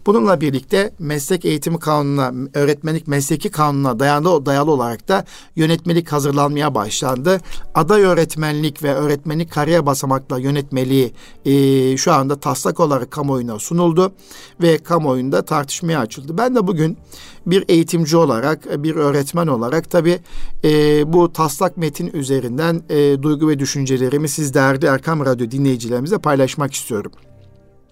Bununla 0.05 0.41
birlikte 0.41 0.93
meslek 0.99 1.45
eğitimi 1.45 1.79
kanununa, 1.79 2.33
öğretmenlik 2.53 3.07
mesleki 3.07 3.49
kanununa 3.49 3.99
dayalı, 3.99 4.45
dayalı 4.45 4.71
olarak 4.71 5.07
da 5.07 5.25
yönetmelik 5.55 6.11
hazırlanmaya 6.11 6.75
başlandı. 6.75 7.37
Aday 7.75 8.01
öğretmenlik 8.01 8.83
ve 8.83 8.93
öğretmenlik 8.93 9.51
kariyer 9.51 9.85
basamakla 9.85 10.39
yönetmeliği 10.39 11.13
e, 11.45 11.97
şu 11.97 12.13
anda 12.13 12.35
taslak 12.35 12.79
olarak 12.79 13.11
kamuoyuna 13.11 13.59
sunuldu 13.59 14.13
ve 14.61 14.77
kamuoyunda 14.77 15.41
tartışmaya 15.41 15.99
açıldı. 15.99 16.37
Ben 16.37 16.55
de 16.55 16.67
bugün 16.67 16.97
bir 17.45 17.65
eğitimci 17.67 18.17
olarak, 18.17 18.83
bir 18.83 18.94
öğretmen 18.95 19.47
olarak 19.47 19.91
tabii 19.91 20.19
e, 20.63 21.13
bu 21.13 21.33
taslak 21.33 21.77
metin 21.77 22.11
üzerinden 22.13 22.81
e, 22.89 23.23
duygu 23.23 23.47
ve 23.47 23.59
düşüncelerimi 23.59 24.29
siz 24.29 24.53
değerli 24.53 24.85
Erkam 24.85 25.25
Radyo 25.25 25.51
dinleyicilerimize 25.51 26.17
paylaşmak 26.17 26.73
istiyorum. 26.73 27.11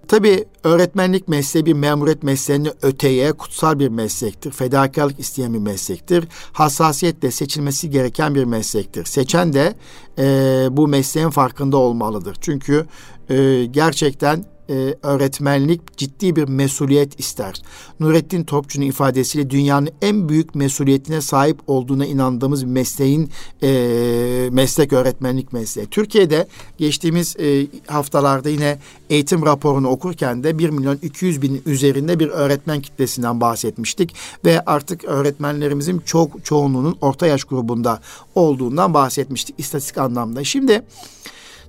Tabii 0.08 0.46
öğretmenlik 0.64 1.28
mesleği 1.28 1.66
bir 1.66 1.74
memuriyet 1.74 2.24
mesleğini 2.24 2.72
öteye 2.82 3.34
kutsal 3.34 3.80
bir 3.80 3.90
meslektir. 3.90 4.52
Fedakarlık 4.52 5.20
isteyen 5.20 5.54
bir 5.54 5.60
meslektir. 5.60 6.28
Hassasiyetle 6.54 7.32
seçilmesi 7.32 7.90
gereken 7.90 8.36
bir 8.36 8.44
meslektir. 8.44 9.06
Seçen 9.06 9.54
de 9.54 9.76
e, 10.18 10.68
bu 10.72 10.88
mesleğin 10.88 11.30
farkında 11.30 11.78
olmalıdır. 11.78 12.38
Çünkü 12.42 12.86
e, 13.30 13.66
gerçekten 13.66 14.46
e, 14.70 14.96
öğretmenlik 15.04 15.98
ciddi 15.98 16.36
bir 16.36 16.48
mesuliyet 16.48 17.20
ister. 17.20 17.62
Nurettin 18.00 18.44
Topçu'nun 18.44 18.86
ifadesiyle 18.86 19.50
dünyanın 19.50 19.90
en 20.02 20.30
büyük 20.30 20.56
mesuliyetine 20.56 21.22
sahip 21.22 21.60
olduğuna 21.68 22.06
inandığımız 22.06 22.64
mesleğin 22.64 23.30
e, 23.64 24.50
meslek 24.52 24.94
öğretmenlik 24.94 25.54
mesleği. 25.54 25.88
Türkiye'de 25.88 26.48
geçtiğimiz 26.78 27.36
e, 27.40 27.68
haftalarda 27.88 28.50
yine 28.50 28.80
eğitim 29.10 29.46
raporunu 29.46 29.88
okurken 29.88 30.44
de 30.44 30.58
1 30.58 30.70
milyon 30.70 31.00
200 31.02 31.42
bin 31.42 31.62
üzerinde 31.66 32.20
bir 32.20 32.28
öğretmen 32.28 32.82
kitlesinden 32.82 33.42
bahsetmiştik 33.42 34.16
ve 34.46 34.62
artık 34.66 35.04
öğretmenlerimizin 35.04 36.00
çok 36.00 36.46
çoğunluğunun 36.46 36.98
orta 37.02 37.28
yaş 37.28 37.44
grubunda 37.44 38.00
olduğundan 38.36 38.94
bahsetmiştik 38.94 39.56
istatistik 39.58 39.98
anlamda. 39.98 40.44
Şimdi 40.44 40.84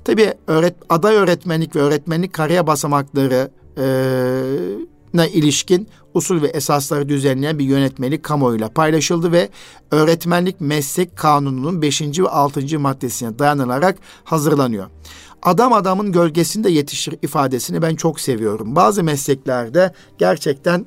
Tabii 0.05 0.35
öğret, 0.47 0.75
aday 0.89 1.15
öğretmenlik 1.15 1.77
ve 1.77 1.81
öğretmenlik 1.81 2.33
kariyer 2.33 2.67
basamakları 2.67 3.51
e, 3.79 5.29
ilişkin 5.29 5.89
usul 6.15 6.43
ve 6.43 6.47
esasları 6.47 7.09
düzenleyen 7.09 7.59
bir 7.59 7.65
yönetmelik 7.65 8.23
kamuoyuyla 8.23 8.69
paylaşıldı 8.69 9.33
ve 9.33 9.49
öğretmenlik 9.91 10.61
meslek 10.61 11.17
kanununun 11.17 11.83
5. 11.83 12.03
ve 12.03 12.29
6. 12.29 12.79
maddesine 12.79 13.39
dayanılarak 13.39 13.99
hazırlanıyor. 14.25 14.87
Adam 15.43 15.73
adamın 15.73 16.13
gölgesinde 16.13 16.71
yetişir 16.71 17.15
ifadesini 17.23 17.83
ben 17.83 17.95
çok 17.95 18.21
seviyorum. 18.21 18.77
Bazı 18.77 19.03
mesleklerde 19.05 19.93
gerçekten 20.19 20.87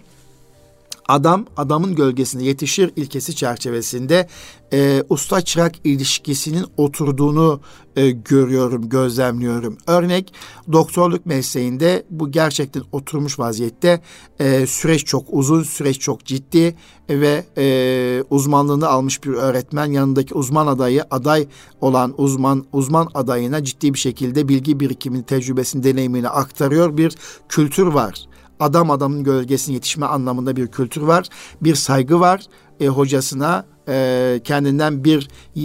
adam 1.07 1.45
adamın 1.57 1.95
gölgesinde 1.95 2.43
yetişir 2.43 2.91
ilkesi 2.95 3.35
çerçevesinde 3.35 4.27
e, 4.73 5.03
usta 5.09 5.41
çırak 5.41 5.75
ilişkisinin 5.83 6.65
oturduğunu 6.77 7.59
e, 7.95 8.11
görüyorum, 8.11 8.89
gözlemliyorum. 8.89 9.77
Örnek 9.87 10.33
doktorluk 10.71 11.25
mesleğinde 11.25 12.03
bu 12.09 12.31
gerçekten 12.31 12.83
oturmuş 12.91 13.39
vaziyette. 13.39 14.01
E, 14.39 14.67
süreç 14.67 15.05
çok 15.05 15.25
uzun, 15.29 15.63
süreç 15.63 15.99
çok 15.99 16.25
ciddi 16.25 16.75
ve 17.09 17.45
e, 17.57 18.23
uzmanlığını 18.29 18.87
almış 18.87 19.23
bir 19.23 19.29
öğretmen 19.29 19.85
yanındaki 19.85 20.33
uzman 20.33 20.67
adayı 20.67 21.03
aday 21.11 21.47
olan 21.81 22.13
uzman 22.17 22.65
uzman 22.73 23.09
adayına 23.13 23.63
ciddi 23.63 23.93
bir 23.93 23.99
şekilde 23.99 24.47
bilgi 24.47 24.79
birikimini, 24.79 25.23
tecrübesini, 25.23 25.83
deneyimini 25.83 26.29
aktarıyor. 26.29 26.97
Bir 26.97 27.15
kültür 27.49 27.87
var 27.87 28.27
adam 28.59 28.91
adamın 28.91 29.23
gölgesine 29.23 29.75
yetişme 29.75 30.05
anlamında 30.05 30.55
bir 30.55 30.67
kültür 30.67 31.01
var. 31.01 31.27
Bir 31.61 31.75
saygı 31.75 32.19
var 32.19 32.41
e, 32.79 32.87
hocasına 32.87 33.65
e, 33.87 34.39
kendinden 34.43 35.03
bir 35.03 35.27
e, 35.55 35.61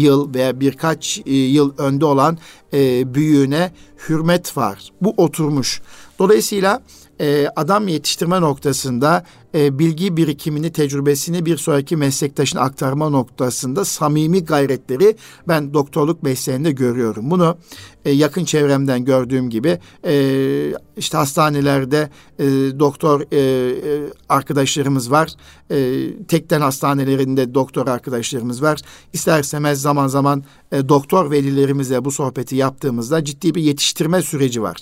yıl 0.00 0.34
veya 0.34 0.60
birkaç 0.60 1.22
e, 1.26 1.34
yıl 1.34 1.78
önde 1.78 2.04
olan 2.04 2.38
e, 2.72 3.14
büyüğüne 3.14 3.72
hürmet 4.08 4.56
var. 4.56 4.92
Bu 5.00 5.14
oturmuş. 5.16 5.82
Dolayısıyla 6.18 6.82
e, 7.20 7.48
adam 7.56 7.88
yetiştirme 7.88 8.40
noktasında 8.40 9.24
e, 9.54 9.78
bilgi 9.78 10.16
birikimini, 10.16 10.72
tecrübesini 10.72 11.46
bir 11.46 11.56
sonraki 11.56 11.96
meslektaşına 11.96 12.60
aktarma 12.60 13.08
noktasında 13.08 13.84
samimi 13.84 14.44
gayretleri 14.44 15.16
ben 15.48 15.74
doktorluk 15.74 16.22
mesleğinde 16.22 16.72
görüyorum. 16.72 17.30
Bunu 17.30 17.56
e, 18.04 18.10
yakın 18.10 18.44
çevremden 18.44 19.04
gördüğüm 19.04 19.50
gibi 19.50 19.78
e, 20.06 20.74
işte 20.96 21.18
hastanelerde 21.18 22.10
e, 22.38 22.44
doktor 22.78 23.20
e, 23.32 23.38
e, 23.38 24.12
arkadaşlarımız 24.28 25.10
var. 25.10 25.32
E, 25.70 26.06
tekten 26.28 26.60
hastanelerinde 26.60 27.54
doktor 27.54 27.86
arkadaşlarımız 27.86 28.62
var. 28.62 28.80
İsterseniz 29.12 29.80
zaman 29.80 30.06
zaman 30.06 30.44
e, 30.72 30.88
doktor 30.88 31.30
velilerimizle 31.30 32.04
bu 32.04 32.10
sohbeti 32.10 32.56
yaptığımızda 32.56 33.24
ciddi 33.24 33.54
bir 33.54 33.62
yetiştirme 33.62 34.22
süreci 34.22 34.62
var. 34.62 34.76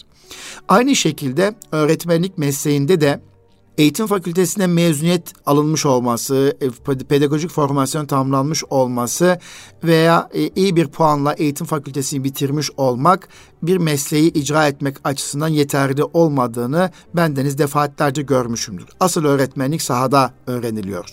Aynı 0.68 0.96
şekilde 0.96 1.54
öğretmenlik 1.72 2.38
mesleğinde 2.38 3.00
de 3.00 3.20
eğitim 3.78 4.06
fakültesine 4.06 4.66
mezuniyet 4.66 5.32
alınmış 5.46 5.86
olması, 5.86 6.56
e, 6.60 6.94
pedagojik 7.04 7.50
formasyon 7.50 8.06
tamamlanmış 8.06 8.64
olması 8.64 9.38
veya 9.84 10.28
e, 10.34 10.48
iyi 10.48 10.76
bir 10.76 10.86
puanla 10.86 11.32
eğitim 11.32 11.66
fakültesini 11.66 12.24
bitirmiş 12.24 12.70
olmak 12.76 13.28
bir 13.62 13.76
mesleği 13.76 14.32
icra 14.32 14.68
etmek 14.68 14.96
açısından 15.04 15.48
yeterli 15.48 16.04
olmadığını 16.04 16.90
bendeniz 17.14 17.58
defaatlerce 17.58 18.22
görmüşümdür. 18.22 18.86
Asıl 19.00 19.24
öğretmenlik 19.24 19.82
sahada 19.82 20.34
öğreniliyor. 20.46 21.08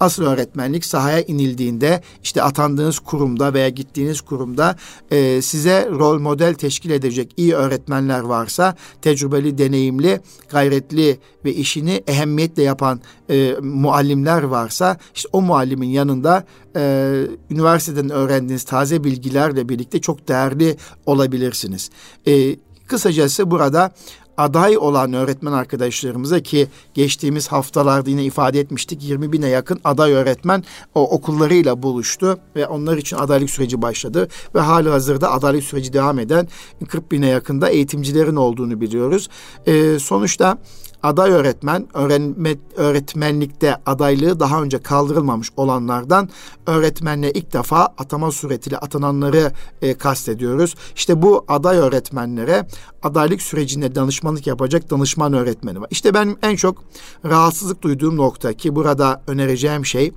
Asıl 0.00 0.22
öğretmenlik 0.22 0.84
sahaya 0.84 1.20
inildiğinde 1.20 2.02
işte 2.22 2.42
atandığınız 2.42 2.98
kurumda 2.98 3.54
veya 3.54 3.68
gittiğiniz 3.68 4.20
kurumda 4.20 4.76
e, 5.10 5.42
size 5.42 5.88
rol 5.90 6.20
model 6.20 6.54
teşkil 6.54 6.90
edecek 6.90 7.34
iyi 7.36 7.54
öğretmenler 7.54 8.20
varsa 8.20 8.76
tecrübeli, 9.02 9.58
deneyimli, 9.58 10.20
gayretli 10.48 11.18
ve 11.44 11.54
işini 11.54 11.99
ehemmiyetle 12.06 12.62
yapan 12.62 13.00
e, 13.30 13.56
muallimler 13.62 14.42
varsa 14.42 14.96
işte 15.14 15.28
o 15.32 15.40
muallimin 15.40 15.88
yanında 15.88 16.44
e, 16.76 17.12
üniversiteden 17.50 18.10
öğrendiğiniz 18.10 18.64
taze 18.64 19.04
bilgilerle 19.04 19.68
birlikte 19.68 20.00
çok 20.00 20.28
değerli 20.28 20.76
olabilirsiniz. 21.06 21.90
E, 22.26 22.56
kısacası 22.86 23.50
burada 23.50 23.92
aday 24.40 24.78
olan 24.78 25.12
öğretmen 25.12 25.52
arkadaşlarımıza 25.52 26.40
ki 26.40 26.68
geçtiğimiz 26.94 27.48
haftalarda 27.48 28.10
yine 28.10 28.24
ifade 28.24 28.60
etmiştik 28.60 29.02
20 29.02 29.32
bine 29.32 29.48
yakın 29.48 29.80
aday 29.84 30.12
öğretmen 30.12 30.64
o 30.94 31.10
okullarıyla 31.10 31.82
buluştu 31.82 32.38
ve 32.56 32.66
onlar 32.66 32.96
için 32.96 33.16
adaylık 33.16 33.50
süreci 33.50 33.82
başladı 33.82 34.28
ve 34.54 34.60
hali 34.60 34.88
hazırda 34.88 35.32
adaylık 35.32 35.64
süreci 35.64 35.92
devam 35.92 36.18
eden 36.18 36.48
40 36.88 37.12
bine 37.12 37.26
yakında 37.26 37.68
eğitimcilerin 37.68 38.36
olduğunu 38.36 38.80
biliyoruz. 38.80 39.28
E, 39.66 39.98
sonuçta 39.98 40.58
aday 41.02 41.30
öğretmen 41.30 41.88
öğrenme, 41.94 42.56
öğretmenlikte 42.76 43.76
adaylığı 43.86 44.40
daha 44.40 44.62
önce 44.62 44.78
kaldırılmamış 44.78 45.50
olanlardan 45.56 46.28
öğretmenle 46.66 47.32
ilk 47.32 47.52
defa 47.52 47.84
atama 47.84 48.32
suretiyle 48.32 48.78
atananları 48.78 49.52
e, 49.82 49.94
kastediyoruz. 49.94 50.74
İşte 50.96 51.22
bu 51.22 51.44
aday 51.48 51.76
öğretmenlere 51.76 52.66
adaylık 53.02 53.42
sürecinde 53.42 53.94
danışmanlık 53.94 54.46
yapacak 54.46 54.90
danışman 54.90 55.32
öğretmeni 55.32 55.80
var. 55.80 55.88
İşte 55.90 56.14
ben 56.14 56.36
en 56.42 56.56
çok 56.56 56.84
rahatsızlık 57.24 57.82
duyduğum 57.82 58.16
nokta 58.16 58.52
ki 58.52 58.74
burada 58.74 59.22
önereceğim 59.26 59.86
şey 59.86 60.12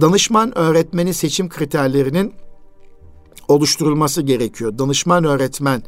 danışman 0.00 0.58
öğretmeni 0.58 1.14
seçim 1.14 1.48
kriterlerinin 1.48 2.34
oluşturulması 3.48 4.22
gerekiyor. 4.22 4.78
Danışman 4.78 5.24
öğretmen 5.24 5.82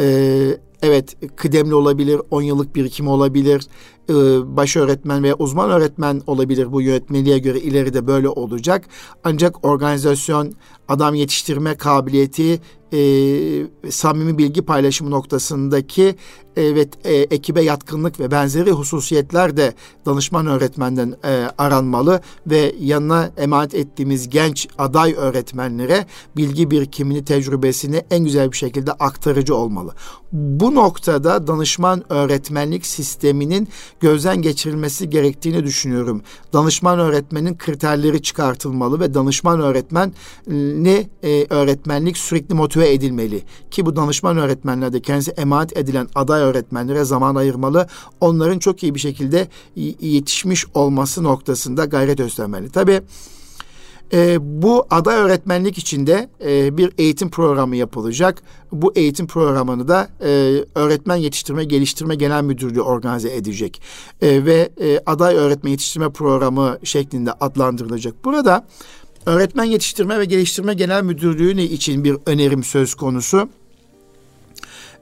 E, 0.00 0.58
evet 0.82 1.16
kıdemli 1.36 1.74
olabilir, 1.74 2.20
10 2.30 2.42
yıllık 2.42 2.74
birikimi 2.74 3.08
olabilir, 3.08 3.66
e, 4.08 4.14
baş 4.56 4.76
öğretmen 4.76 5.22
ve 5.22 5.34
uzman 5.34 5.70
öğretmen 5.70 6.22
olabilir 6.26 6.72
bu 6.72 6.82
yönetmeliğe 6.82 7.38
göre 7.38 7.60
ileride 7.60 8.06
böyle 8.06 8.28
olacak. 8.28 8.84
Ancak 9.24 9.64
organizasyon, 9.64 10.52
adam 10.88 11.14
yetiştirme 11.14 11.74
kabiliyeti, 11.74 12.60
e, 12.92 13.90
samimi 13.90 14.38
bilgi 14.38 14.62
paylaşımı 14.62 15.10
noktasındaki 15.10 16.16
evet 16.56 16.88
e, 17.04 17.14
ekibe 17.14 17.62
yatkınlık 17.62 18.20
ve 18.20 18.30
benzeri 18.30 18.70
hususiyetler 18.70 19.56
de 19.56 19.74
danışman 20.06 20.46
öğretmenden 20.46 21.14
e, 21.24 21.48
aranmalı 21.58 22.20
ve 22.46 22.74
yanına 22.80 23.30
emanet 23.36 23.74
ettiğimiz 23.74 24.28
genç 24.28 24.68
aday 24.78 25.14
öğretmenlere 25.16 26.06
bilgi 26.36 26.70
birikimini, 26.70 27.24
tecrübesini 27.24 28.02
en 28.10 28.24
güzel 28.24 28.52
bir 28.52 28.56
şekilde 28.56 28.92
aktarıcı 28.92 29.54
olmalı. 29.54 29.94
Bu 30.32 30.74
noktada 30.74 31.46
danışman 31.46 32.12
öğretmenlik 32.12 32.86
sisteminin 32.86 33.68
gözden 34.00 34.42
geçirilmesi 34.42 35.10
gerektiğini 35.10 35.64
düşünüyorum. 35.64 36.22
Danışman 36.52 36.98
öğretmenin 36.98 37.56
kriterleri 37.56 38.22
çıkartılmalı 38.22 39.00
ve 39.00 39.14
danışman 39.14 39.60
öğretmen 39.60 40.12
ne 40.76 41.08
e, 41.22 41.46
öğretmenlik 41.50 42.18
sürekli 42.18 42.54
motive 42.54 42.81
edilmeli 42.86 43.42
ki 43.70 43.86
bu 43.86 43.96
danışman 43.96 44.36
öğretmenlerde 44.36 45.00
kendisi 45.00 45.30
emanet 45.30 45.76
edilen 45.76 46.08
aday 46.14 46.42
öğretmenlere 46.42 47.04
zaman 47.04 47.34
ayırmalı. 47.34 47.86
Onların 48.20 48.58
çok 48.58 48.82
iyi 48.82 48.94
bir 48.94 49.00
şekilde 49.00 49.48
yetişmiş 50.00 50.66
olması 50.74 51.24
noktasında 51.24 51.84
gayret 51.84 52.18
göstermeli. 52.18 52.70
Tabii 52.70 53.00
e, 54.12 54.38
bu 54.62 54.86
aday 54.90 55.16
öğretmenlik 55.16 55.78
içinde 55.78 56.28
e, 56.44 56.76
bir 56.76 56.92
eğitim 56.98 57.30
programı 57.30 57.76
yapılacak. 57.76 58.42
Bu 58.72 58.92
eğitim 58.96 59.26
programını 59.26 59.88
da 59.88 60.08
e, 60.20 60.64
Öğretmen 60.74 61.16
Yetiştirme 61.16 61.64
Geliştirme 61.64 62.14
Genel 62.14 62.42
Müdürlüğü 62.44 62.80
organize 62.80 63.34
edecek. 63.36 63.82
E, 64.22 64.44
ve 64.44 64.68
e, 64.80 64.98
aday 65.06 65.36
öğretmen 65.36 65.70
yetiştirme 65.70 66.10
programı 66.10 66.78
şeklinde 66.84 67.32
adlandırılacak. 67.32 68.24
Burada 68.24 68.66
Öğretmen 69.26 69.64
Yetiştirme 69.64 70.18
ve 70.18 70.24
Geliştirme 70.24 70.74
Genel 70.74 71.02
Müdürlüğü 71.02 71.62
için 71.62 72.04
bir 72.04 72.16
önerim 72.26 72.64
söz 72.64 72.94
konusu. 72.94 73.48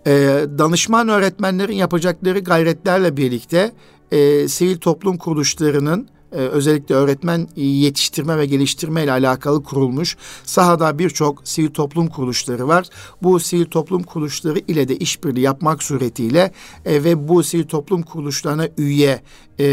E, 0.06 0.12
danışman 0.58 1.08
öğretmenlerin 1.08 1.74
yapacakları 1.74 2.38
gayretlerle 2.38 3.16
birlikte 3.16 3.72
e, 4.12 4.48
sivil 4.48 4.76
toplum 4.76 5.16
kuruluşlarının 5.16 6.08
e, 6.32 6.36
özellikle 6.36 6.94
öğretmen 6.94 7.48
yetiştirme 7.56 8.38
ve 8.38 8.46
geliştirme 8.46 9.04
ile 9.04 9.12
alakalı 9.12 9.62
kurulmuş 9.62 10.16
sahada 10.44 10.98
birçok 10.98 11.48
sivil 11.48 11.70
toplum 11.70 12.08
kuruluşları 12.08 12.68
var. 12.68 12.86
Bu 13.22 13.40
sivil 13.40 13.64
toplum 13.66 14.02
kuruluşları 14.02 14.58
ile 14.58 14.88
de 14.88 14.96
işbirliği 14.96 15.40
yapmak 15.40 15.82
suretiyle 15.82 16.52
e, 16.84 17.04
ve 17.04 17.28
bu 17.28 17.42
sivil 17.42 17.64
toplum 17.64 18.02
kuruluşlarına 18.02 18.68
üye 18.78 19.22
e, 19.60 19.66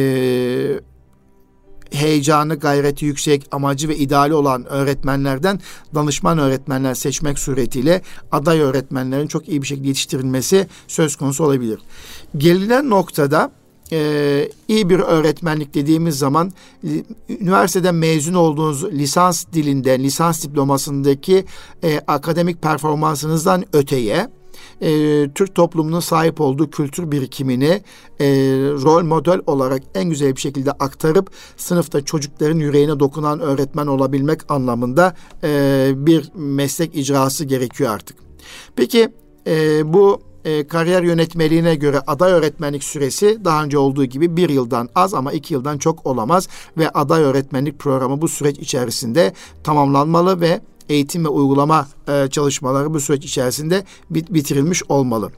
heyecanı, 1.92 2.56
gayreti 2.56 3.06
yüksek, 3.06 3.48
amacı 3.52 3.90
ve 3.90 3.98
ideali 3.98 4.34
olan 4.34 4.66
öğretmenlerden 4.66 5.60
danışman 5.96 6.38
öğretmenler 6.38 6.94
seçmek 6.96 7.40
suretiyle 7.40 8.02
aday 8.32 8.60
öğretmenlerin 8.60 9.28
çok 9.28 9.50
iyi 9.50 9.62
bir 9.62 9.68
şekilde 9.68 9.88
yetiştirilmesi 9.88 10.68
söz 10.88 11.16
konusu 11.16 11.44
olabilir. 11.44 11.80
Gelinen 12.38 12.90
noktada 12.90 13.52
e, 13.92 14.50
iyi 14.68 14.90
bir 14.90 15.00
öğretmenlik 15.00 15.74
dediğimiz 15.74 16.18
zaman 16.18 16.54
üniversiteden 17.30 17.96
mezun 17.96 18.34
olduğunuz 18.34 18.86
lisans 18.86 19.46
dilinde, 19.54 20.00
lisans 20.00 20.44
diplomasındaki 20.44 21.46
e, 21.84 22.02
akademik 22.08 22.62
performansınızdan 22.62 23.66
öteye 23.74 24.28
e, 24.82 25.30
Türk 25.36 25.56
toplumunun 25.56 26.00
sahip 26.00 26.42
olduğu 26.42 26.70
kültür 26.70 27.12
birikimini 27.12 27.82
e, 28.20 28.28
rol 28.84 29.04
model 29.04 29.42
olarak 29.48 29.82
en 29.96 30.10
güzel 30.10 30.36
bir 30.36 30.42
şekilde 30.42 30.72
aktarıp 30.72 31.30
sınıfta 31.58 32.06
çocukların 32.06 32.60
yüreğine 32.60 33.00
dokunan 33.00 33.40
öğretmen 33.40 33.88
olabilmek 33.88 34.52
anlamında 34.52 35.16
e, 35.44 35.92
bir 35.96 36.30
meslek 36.36 36.96
icrası 36.96 37.46
gerekiyor 37.46 37.94
artık. 37.94 38.18
Peki 38.76 39.10
e, 39.48 39.94
bu 39.94 40.22
e, 40.46 40.68
kariyer 40.68 41.04
yönetmeliğine 41.04 41.76
göre 41.76 42.00
aday 42.08 42.32
öğretmenlik 42.32 42.84
süresi 42.84 43.46
daha 43.46 43.64
önce 43.64 43.78
olduğu 43.78 44.06
gibi 44.06 44.38
bir 44.38 44.50
yıldan 44.50 44.90
az 44.96 45.14
ama 45.14 45.32
iki 45.32 45.54
yıldan 45.54 45.78
çok 45.78 46.06
olamaz 46.06 46.48
ve 46.78 46.90
aday 46.90 47.24
öğretmenlik 47.24 47.80
programı 47.80 48.22
bu 48.22 48.28
süreç 48.28 48.60
içerisinde 48.60 49.34
tamamlanmalı 49.64 50.42
ve 50.42 50.62
eğitim 50.90 51.26
ve 51.26 51.30
uygulama 51.30 51.88
e, 52.08 52.28
çalışmaları 52.32 52.94
bu 52.94 53.00
süreç 53.00 53.26
içerisinde 53.26 53.84
bit 54.10 54.34
bitirilmiş 54.34 54.84
olmalı. 54.90 55.32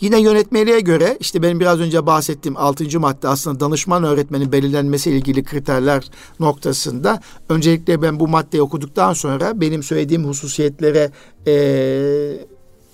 Yine 0.00 0.20
yönetmeliğe 0.20 0.80
göre 0.80 1.16
işte 1.20 1.42
benim 1.42 1.60
biraz 1.60 1.80
önce 1.80 2.06
bahsettiğim 2.06 2.56
altıncı 2.56 3.00
madde 3.00 3.28
aslında 3.28 3.60
danışman 3.60 4.04
öğretmenin 4.04 4.52
belirlenmesi 4.52 5.10
ilgili 5.10 5.44
kriterler 5.44 6.10
noktasında 6.40 7.20
öncelikle 7.48 8.02
ben 8.02 8.20
bu 8.20 8.28
maddeyi 8.28 8.62
okuduktan 8.62 9.12
sonra 9.12 9.60
benim 9.60 9.82
söylediğim 9.82 10.24
hususiyetlere 10.24 11.10
e, 11.46 11.54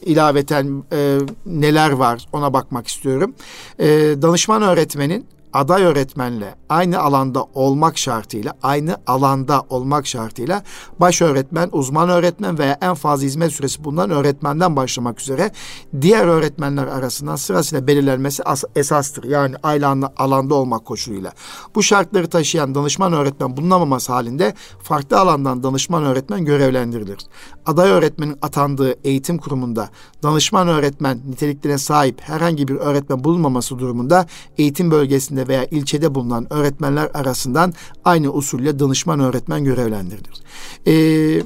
ilaveten 0.03 0.85
e, 0.93 1.19
neler 1.47 1.91
var 1.91 2.27
ona 2.33 2.53
bakmak 2.53 2.87
istiyorum. 2.89 3.35
E, 3.79 3.89
danışman 4.23 4.63
öğretmenin 4.63 5.27
aday 5.53 5.83
öğretmenle 5.83 6.55
aynı 6.69 7.01
alanda 7.01 7.45
olmak 7.55 7.99
şartıyla, 7.99 8.53
aynı 8.63 8.97
alanda 9.07 9.63
olmak 9.69 10.07
şartıyla 10.07 10.63
baş 11.01 11.23
öğretmen, 11.23 11.69
uzman 11.73 12.09
öğretmen 12.09 12.59
veya 12.59 12.79
en 12.81 12.95
fazla 12.95 13.27
hizmet 13.27 13.53
süresi 13.53 13.85
bulunan 13.85 14.11
öğretmenden 14.11 14.77
başlamak 14.77 15.21
üzere 15.21 15.51
diğer 16.01 16.27
öğretmenler 16.27 16.87
arasından 16.87 17.37
sırasıyla 17.37 17.87
belirlenmesi 17.87 18.43
esastır. 18.77 19.25
Yani 19.25 19.55
aynı 19.63 20.11
alanda 20.17 20.55
olmak 20.55 20.85
koşuluyla. 20.85 21.33
Bu 21.75 21.83
şartları 21.83 22.29
taşıyan 22.29 22.75
danışman 22.75 23.13
öğretmen 23.13 23.57
bulunamaması 23.57 24.13
halinde 24.13 24.55
farklı 24.83 25.21
alandan 25.21 25.63
danışman 25.63 26.05
öğretmen 26.05 26.45
görevlendirilir. 26.45 27.19
Aday 27.67 27.91
öğretmenin 27.91 28.37
atandığı 28.43 28.95
eğitim 29.05 29.39
kurumunda 29.39 29.89
danışman 30.23 30.69
öğretmen 30.69 31.21
niteliklerine 31.29 31.79
sahip 31.79 32.21
herhangi 32.21 32.69
bir 32.69 32.75
öğretmen 32.75 33.25
bulunmaması 33.25 33.79
durumunda 33.79 34.27
eğitim 34.59 34.91
bölgesinde 34.91 35.40
ilçesinde 35.41 35.49
veya 35.49 35.65
ilçede 35.65 36.15
bulunan 36.15 36.47
öğretmenler 36.53 37.11
arasından 37.15 37.73
aynı 38.05 38.31
usulle 38.33 38.79
danışman 38.79 39.21
öğretmen 39.21 39.65
görevlendirilir. 39.65 40.43
Ee, 40.87 41.43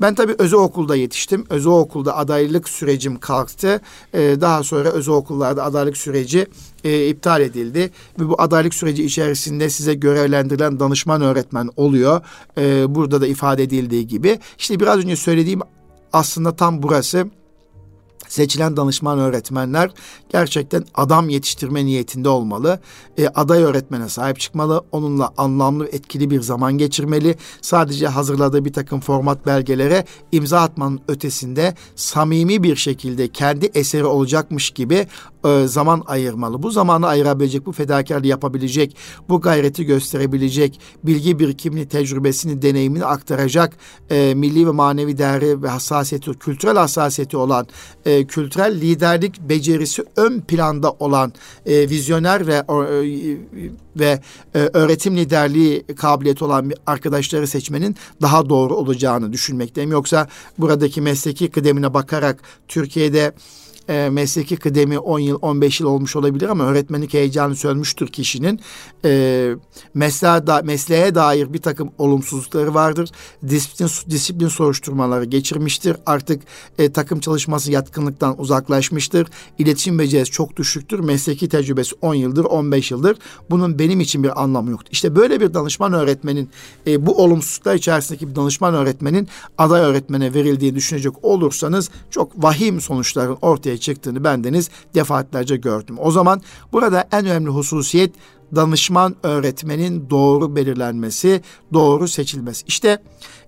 ben 0.00 0.14
tabii 0.14 0.34
özel 0.38 0.58
okulda 0.58 0.96
yetiştim. 0.96 1.44
Özel 1.50 1.72
okulda 1.72 2.16
adaylık 2.16 2.68
sürecim 2.68 3.18
kalktı. 3.18 3.80
Ee, 4.12 4.36
daha 4.40 4.62
sonra 4.62 4.88
özel 4.88 5.14
okullarda 5.14 5.64
adaylık 5.64 5.96
süreci 5.96 6.46
e, 6.84 7.08
iptal 7.08 7.40
edildi. 7.40 7.90
Ve 8.18 8.28
bu 8.28 8.34
adaylık 8.38 8.74
süreci 8.74 9.04
içerisinde 9.04 9.70
size 9.70 9.94
görevlendirilen 9.94 10.80
danışman 10.80 11.22
öğretmen 11.22 11.70
oluyor. 11.76 12.20
Ee, 12.58 12.84
burada 12.88 13.20
da 13.20 13.26
ifade 13.26 13.62
edildiği 13.62 14.06
gibi. 14.06 14.38
İşte 14.58 14.80
biraz 14.80 14.98
önce 14.98 15.16
söylediğim 15.16 15.60
aslında 16.12 16.56
tam 16.56 16.82
burası 16.82 17.30
seçilen 18.28 18.76
danışman 18.76 19.18
öğretmenler 19.18 19.90
gerçekten 20.28 20.84
adam 20.94 21.28
yetiştirme 21.28 21.84
niyetinde 21.84 22.28
olmalı. 22.28 22.80
E, 23.18 23.28
aday 23.28 23.62
öğretmene 23.62 24.08
sahip 24.08 24.40
çıkmalı. 24.40 24.84
Onunla 24.92 25.32
anlamlı 25.36 25.86
etkili 25.86 26.30
bir 26.30 26.40
zaman 26.40 26.78
geçirmeli. 26.78 27.36
Sadece 27.62 28.06
hazırladığı 28.06 28.64
bir 28.64 28.72
takım 28.72 29.00
format 29.00 29.46
belgelere 29.46 30.04
imza 30.32 30.60
atmanın 30.60 31.00
ötesinde 31.08 31.74
samimi 31.94 32.62
bir 32.62 32.76
şekilde 32.76 33.28
kendi 33.28 33.66
eseri 33.74 34.04
olacakmış 34.04 34.70
gibi 34.70 35.06
e, 35.46 35.66
zaman 35.66 36.02
ayırmalı. 36.06 36.62
Bu 36.62 36.70
zamanı 36.70 37.06
ayırabilecek, 37.06 37.66
bu 37.66 37.72
fedakarlığı 37.72 38.26
yapabilecek, 38.26 38.96
bu 39.28 39.40
gayreti 39.40 39.84
gösterebilecek, 39.84 40.80
bilgi 41.04 41.38
birikimini, 41.38 41.88
tecrübesini, 41.88 42.62
deneyimini 42.62 43.04
aktaracak 43.04 43.76
e, 44.10 44.34
milli 44.34 44.66
ve 44.66 44.70
manevi 44.70 45.18
değeri 45.18 45.62
ve 45.62 45.68
hassasiyeti, 45.68 46.32
kültürel 46.32 46.76
hassasiyeti 46.76 47.36
olan, 47.36 47.66
e, 48.06 48.15
kültürel 48.24 48.74
liderlik 48.80 49.40
becerisi 49.40 50.04
ön 50.16 50.40
planda 50.40 50.90
olan 50.90 51.32
e, 51.66 51.90
vizyoner 51.90 52.46
ve 52.46 52.54
e, 52.54 52.66
ve 53.96 54.20
e, 54.54 54.58
öğretim 54.58 55.16
liderliği 55.16 55.86
kabiliyeti 55.96 56.44
olan 56.44 56.72
arkadaşları 56.86 57.46
seçmenin 57.46 57.96
daha 58.22 58.48
doğru 58.48 58.74
olacağını 58.74 59.32
düşünmekteyim. 59.32 59.90
Yoksa 59.90 60.28
buradaki 60.58 61.00
mesleki 61.00 61.50
kıdemine 61.50 61.94
bakarak 61.94 62.42
Türkiye'de 62.68 63.32
e, 63.88 64.08
mesleki 64.10 64.56
kıdemi 64.56 64.98
10 64.98 65.18
yıl 65.18 65.38
15 65.42 65.80
yıl 65.80 65.86
olmuş 65.86 66.16
olabilir 66.16 66.48
ama 66.48 66.64
öğretmenlik 66.64 67.14
heyecanı 67.14 67.56
sönmüştür 67.56 68.08
kişinin. 68.08 68.60
E, 69.04 69.54
mesleğe, 69.94 70.46
da, 70.46 70.62
mesleğe 70.62 71.14
dair 71.14 71.52
bir 71.52 71.58
takım 71.58 71.90
olumsuzlukları 71.98 72.74
vardır. 72.74 73.10
Disiplin, 73.48 74.10
disiplin 74.10 74.48
soruşturmaları 74.48 75.24
geçirmiştir. 75.24 75.96
Artık 76.06 76.42
e, 76.78 76.92
takım 76.92 77.20
çalışması 77.20 77.72
yatkınlıktan 77.72 78.40
uzaklaşmıştır. 78.40 79.28
İletişim 79.58 79.98
becerisi 79.98 80.32
çok 80.32 80.56
düşüktür. 80.56 80.98
Mesleki 80.98 81.48
tecrübesi 81.48 81.96
10 82.02 82.14
yıldır 82.14 82.44
15 82.44 82.90
yıldır. 82.90 83.18
Bunun 83.50 83.78
benim 83.78 84.00
için 84.00 84.22
bir 84.22 84.42
anlamı 84.42 84.70
yoktur. 84.70 84.88
İşte 84.92 85.16
böyle 85.16 85.40
bir 85.40 85.54
danışman 85.54 85.92
öğretmenin 85.92 86.50
e, 86.86 87.06
bu 87.06 87.22
olumsuzluklar 87.22 87.74
içerisindeki 87.74 88.28
bir 88.28 88.34
danışman 88.34 88.74
öğretmenin 88.74 89.28
aday 89.58 89.80
öğretmene 89.80 90.34
verildiğini 90.34 90.76
düşünecek 90.76 91.24
olursanız 91.24 91.90
çok 92.10 92.44
vahim 92.44 92.80
sonuçların 92.80 93.38
ortaya 93.42 93.75
çıktığını 93.78 94.24
bendeniz 94.24 94.70
defaatlerce 94.94 95.56
gördüm. 95.56 95.96
O 95.98 96.10
zaman 96.10 96.42
burada 96.72 97.08
en 97.12 97.26
önemli 97.26 97.50
hususiyet 97.50 98.14
danışman 98.54 99.16
öğretmenin 99.22 100.10
doğru 100.10 100.56
belirlenmesi, 100.56 101.42
doğru 101.72 102.08
seçilmesi. 102.08 102.64
İşte 102.66 103.02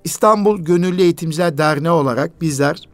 İstanbul 0.05 0.59
Gönüllü 0.59 1.03
Eğitimciler 1.03 1.59
Derneği 1.59 1.91
olarak 1.91 2.41
bizler 2.41 2.89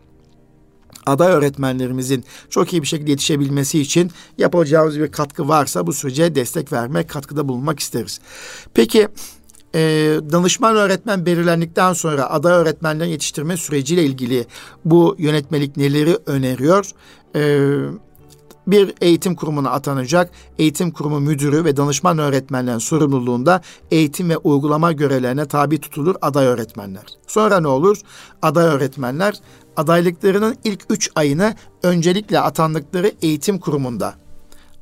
aday 1.07 1.33
öğretmenlerimizin 1.33 2.25
çok 2.51 2.73
iyi 2.73 2.83
bir 2.83 2.87
şekilde 2.87 3.11
yetişebilmesi 3.11 3.81
için 3.81 4.11
yapacağımız 4.39 5.01
bir 5.01 5.13
katkı 5.13 5.49
varsa 5.49 5.87
bu 5.87 5.93
sürece 5.93 6.35
destek 6.35 6.73
vermek, 6.73 7.11
katkıda 7.11 7.49
bulunmak 7.49 7.81
isteriz. 7.81 8.21
Peki 8.75 9.09
e, 9.75 9.81
danışman 10.33 10.77
öğretmen 10.77 11.27
belirlendikten 11.27 11.93
sonra 11.93 12.31
aday 12.31 12.53
öğretmenlerin 12.53 13.11
yetiştirme 13.11 13.57
süreciyle 13.57 14.05
ilgili 14.05 14.47
bu 14.85 15.17
yönetmelik 15.19 15.77
neleri 15.77 16.19
öneriyor? 16.27 16.91
E, 17.37 17.71
bir 18.67 18.95
eğitim 19.01 19.35
kurumuna 19.35 19.71
atanacak 19.71 20.31
eğitim 20.59 20.91
kurumu 20.91 21.21
müdürü 21.21 21.65
ve 21.65 21.77
danışman 21.77 22.19
öğretmenlerin 22.19 22.79
sorumluluğunda 22.79 23.61
eğitim 23.91 24.31
ve 24.31 24.37
uygulama 24.37 24.93
görevlerine 24.93 25.47
tabi 25.47 25.81
tutulur 25.81 26.17
aday 26.23 26.47
öğretmenler. 26.47 27.05
Sonra 27.27 27.61
ne 27.61 27.69
olur? 27.69 27.99
Aday 28.43 28.67
öğretmenler 28.67 29.35
adaylıklarının 29.77 30.57
ilk 30.65 30.81
üç 30.91 31.11
ayını 31.15 31.55
öncelikle 31.83 32.41
atandıkları 32.41 33.13
eğitim 33.23 33.59
kurumunda 33.59 34.24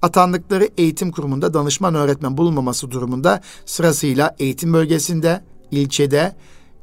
atandıkları 0.03 0.69
eğitim 0.79 1.11
kurumunda 1.13 1.55
danışman 1.55 1.95
öğretmen 1.95 2.37
bulunmaması 2.37 2.91
durumunda 2.91 3.41
sırasıyla 3.67 4.37
eğitim 4.39 4.73
bölgesinde, 4.73 5.45
ilçede, 5.71 6.37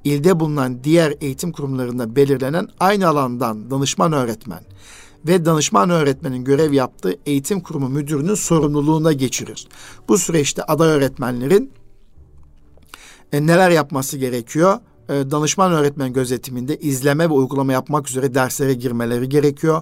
ilde 0.03 0.39
bulunan 0.39 0.84
diğer 0.84 1.13
eğitim 1.21 1.51
kurumlarında 1.51 2.15
belirlenen 2.15 2.67
aynı 2.79 3.08
alandan 3.08 3.71
danışman 3.71 4.13
öğretmen 4.13 4.63
ve 5.27 5.45
danışman 5.45 5.89
öğretmenin 5.89 6.43
görev 6.43 6.73
yaptığı 6.73 7.15
eğitim 7.25 7.62
kurumu 7.62 7.89
müdürünün 7.89 8.36
sorumluluğuna 8.36 9.13
geçirir. 9.13 9.67
Bu 10.08 10.17
süreçte 10.17 10.63
aday 10.63 10.89
öğretmenlerin 10.89 11.71
e, 13.32 13.47
neler 13.47 13.69
yapması 13.69 14.17
gerekiyor? 14.17 14.79
E, 15.10 15.32
danışman 15.32 15.72
öğretmen 15.72 16.13
gözetiminde 16.13 16.78
izleme 16.78 17.30
ve 17.30 17.34
uygulama 17.34 17.74
yapmak 17.74 18.10
üzere 18.10 18.36
derslere 18.36 18.74
girmeleri 18.74 19.30
gerekiyor. 19.30 19.82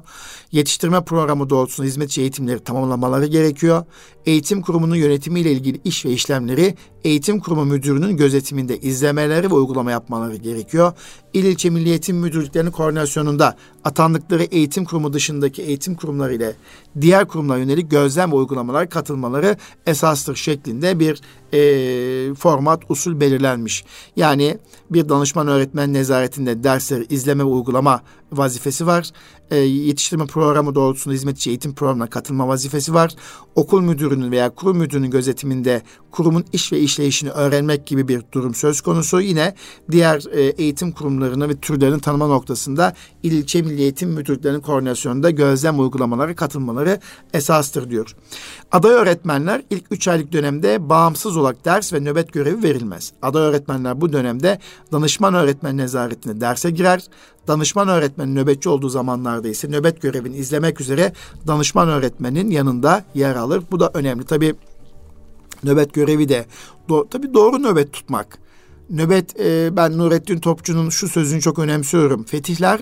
Yetiştirme 0.51 1.03
programı 1.03 1.49
doğrultusunda 1.49 1.87
hizmetçi 1.87 2.21
eğitimleri 2.21 2.59
tamamlamaları 2.59 3.25
gerekiyor. 3.25 3.85
Eğitim 4.25 4.61
kurumunun 4.61 4.95
yönetimiyle 4.95 5.51
ilgili 5.51 5.81
iş 5.83 6.05
ve 6.05 6.09
işlemleri 6.09 6.75
eğitim 7.03 7.39
kurumu 7.39 7.65
müdürünün 7.65 8.17
gözetiminde 8.17 8.77
izlemeleri 8.77 9.49
ve 9.49 9.53
uygulama 9.53 9.91
yapmaları 9.91 10.35
gerekiyor. 10.35 10.93
İl 11.37 11.45
ilçe 11.45 11.69
milli 11.69 11.89
eğitim 11.89 12.17
müdürlüklerinin 12.17 12.71
koordinasyonunda 12.71 13.57
atandıkları 13.83 14.43
eğitim 14.43 14.85
kurumu 14.85 15.13
dışındaki 15.13 15.61
eğitim 15.61 15.95
kurumları 15.95 16.33
ile 16.33 16.53
diğer 17.01 17.27
kurumlara 17.27 17.59
yönelik 17.59 17.91
gözlem 17.91 18.31
ve 18.31 18.35
uygulamalar 18.35 18.89
katılmaları 18.89 19.57
esastır 19.85 20.35
şeklinde 20.35 20.99
bir 20.99 21.21
e, 21.53 22.35
format, 22.35 22.81
usul 22.89 23.19
belirlenmiş. 23.19 23.85
Yani 24.15 24.57
bir 24.89 25.09
danışman 25.09 25.47
öğretmen 25.47 25.93
nezaretinde 25.93 26.63
dersleri 26.63 27.05
izleme 27.09 27.43
ve 27.43 27.47
uygulama 27.47 28.01
vazifesi 28.31 28.87
var. 28.87 29.09
E, 29.51 29.55
yetiştirme 29.57 30.25
programı 30.25 30.75
doğrultusunda 30.75 31.15
hizmetçi 31.15 31.49
eğitim 31.49 31.75
programına 31.75 32.09
katılma 32.09 32.47
vazifesi 32.47 32.93
var. 32.93 33.15
Okul 33.55 33.81
müdürünün 33.81 34.31
veya 34.31 34.49
kurum 34.49 34.77
müdürünün 34.77 35.11
gözetiminde 35.11 35.81
kurumun 36.11 36.45
iş 36.53 36.71
ve 36.73 36.79
işleyişini 36.79 37.29
öğrenmek 37.29 37.87
gibi 37.87 38.07
bir 38.07 38.21
durum 38.31 38.55
söz 38.55 38.81
konusu. 38.81 39.21
Yine 39.21 39.55
diğer 39.91 40.23
e, 40.31 40.41
eğitim 40.41 40.91
kurumlarını 41.27 41.49
ve 41.49 41.59
türlerini 41.59 42.01
tanıma 42.01 42.27
noktasında 42.27 42.93
il 43.23 43.31
ilçe 43.31 43.61
milli 43.61 43.81
eğitim 43.81 44.09
müdürlüklerinin 44.09 44.59
koordinasyonunda 44.59 45.29
gözlem 45.29 45.79
uygulamaları 45.79 46.35
katılmaları 46.35 46.99
esastır 47.33 47.89
diyor. 47.89 48.15
Aday 48.71 48.91
öğretmenler 48.91 49.61
ilk 49.69 49.83
üç 49.91 50.07
aylık 50.07 50.31
dönemde 50.31 50.89
bağımsız 50.89 51.37
olarak 51.37 51.65
ders 51.65 51.93
ve 51.93 51.99
nöbet 51.99 52.33
görevi 52.33 52.63
verilmez. 52.63 53.13
Aday 53.21 53.43
öğretmenler 53.43 54.01
bu 54.01 54.13
dönemde 54.13 54.59
danışman 54.91 55.33
öğretmen 55.33 55.77
nezaretine 55.77 56.41
derse 56.41 56.71
girer. 56.71 57.03
Danışman 57.47 57.87
öğretmenin 57.87 58.35
nöbetçi 58.35 58.69
olduğu 58.69 58.89
zamanlarda 58.89 59.47
ise 59.47 59.67
nöbet 59.67 60.01
görevini 60.01 60.37
izlemek 60.37 60.81
üzere 60.81 61.13
danışman 61.47 61.89
öğretmenin 61.89 62.51
yanında 62.51 63.03
yer 63.15 63.35
alır. 63.35 63.63
Bu 63.71 63.79
da 63.79 63.91
önemli. 63.93 64.25
Tabii 64.25 64.55
nöbet 65.63 65.93
görevi 65.93 66.29
de 66.29 66.45
do 66.89 67.07
tabii 67.09 67.33
doğru 67.33 67.63
nöbet 67.63 67.93
tutmak. 67.93 68.46
Nöbet 68.89 69.39
e, 69.39 69.77
ben 69.77 69.97
Nurettin 69.97 70.39
Topçu'nun 70.39 70.89
şu 70.89 71.07
sözünü 71.07 71.41
çok 71.41 71.59
önemsiyorum. 71.59 72.23
Fetihler 72.23 72.81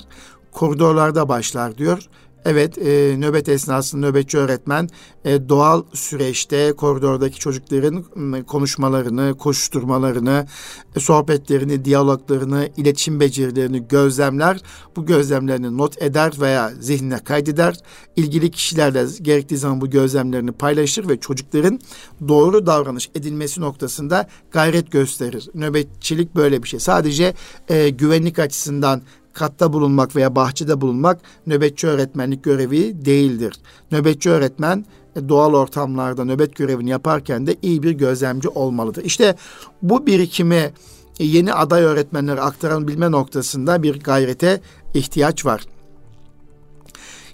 koridorlarda 0.51 1.29
başlar 1.29 1.77
diyor. 1.77 2.03
Evet 2.45 2.77
e, 2.77 3.15
nöbet 3.17 3.49
esnasında 3.49 4.07
nöbetçi 4.07 4.37
öğretmen 4.37 4.89
e, 5.25 5.49
doğal 5.49 5.83
süreçte 5.93 6.73
koridordaki 6.73 7.39
çocukların 7.39 8.03
konuşmalarını, 8.43 9.37
koşturmalarını, 9.37 10.47
e, 10.95 10.99
sohbetlerini, 10.99 11.85
diyaloglarını, 11.85 12.69
iletişim 12.77 13.19
becerilerini 13.19 13.87
gözlemler. 13.87 14.61
Bu 14.95 15.05
gözlemlerini 15.05 15.77
not 15.77 16.01
eder 16.01 16.33
veya 16.39 16.71
zihnine 16.79 17.23
kaydeder. 17.23 17.75
İlgili 18.15 18.51
kişilerle 18.51 19.05
gerektiği 19.21 19.57
zaman 19.57 19.81
bu 19.81 19.89
gözlemlerini 19.89 20.51
paylaşır 20.51 21.09
ve 21.09 21.19
çocukların 21.19 21.79
doğru 22.27 22.65
davranış 22.65 23.09
edilmesi 23.15 23.61
noktasında 23.61 24.27
gayret 24.51 24.91
gösterir. 24.91 25.49
Nöbetçilik 25.53 26.35
böyle 26.35 26.63
bir 26.63 26.67
şey. 26.67 26.79
Sadece 26.79 27.33
e, 27.69 27.89
güvenlik 27.89 28.39
açısından 28.39 29.01
katta 29.35 29.73
bulunmak 29.73 30.15
veya 30.15 30.35
bahçede 30.35 30.81
bulunmak 30.81 31.21
nöbetçi 31.47 31.87
öğretmenlik 31.87 32.43
görevi 32.43 33.05
değildir. 33.05 33.53
Nöbetçi 33.91 34.29
öğretmen 34.29 34.85
e, 35.15 35.29
doğal 35.29 35.53
ortamlarda 35.53 36.25
nöbet 36.25 36.55
görevini 36.55 36.89
yaparken 36.89 37.47
de 37.47 37.55
iyi 37.61 37.83
bir 37.83 37.91
gözlemci 37.91 38.49
olmalıdır. 38.49 39.03
İşte 39.03 39.35
bu 39.81 40.07
birikimi 40.07 40.73
e, 41.19 41.25
yeni 41.25 41.53
aday 41.53 41.83
öğretmenlere 41.83 42.41
aktarabilme 42.41 43.11
noktasında 43.11 43.83
bir 43.83 43.99
gayrete 43.99 44.61
ihtiyaç 44.93 45.45
var. 45.45 45.61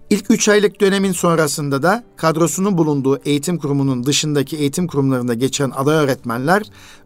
İlk 0.10 0.32
üç 0.32 0.50
aylık 0.50 0.82
dönemin 0.82 1.12
sonrasında 1.12 1.84
da 1.84 2.04
kadrosunun 2.18 2.78
bulunduğu 2.78 3.20
eğitim 3.26 3.58
kurumunun 3.58 4.06
dışındaki 4.06 4.58
eğitim 4.58 4.88
kurumlarında 4.88 5.34
geçen 5.34 5.70
aday 5.70 5.96
öğretmenler 5.96 6.64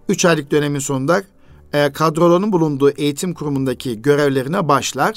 üç 0.09 0.25
aylık 0.25 0.51
dönemin 0.51 0.79
sonunda 0.79 1.23
e, 1.75 1.91
kadrolarının 1.93 2.51
bulunduğu 2.51 2.89
eğitim 2.89 3.33
kurumundaki 3.33 4.01
görevlerine 4.01 4.67
başlar. 4.67 5.15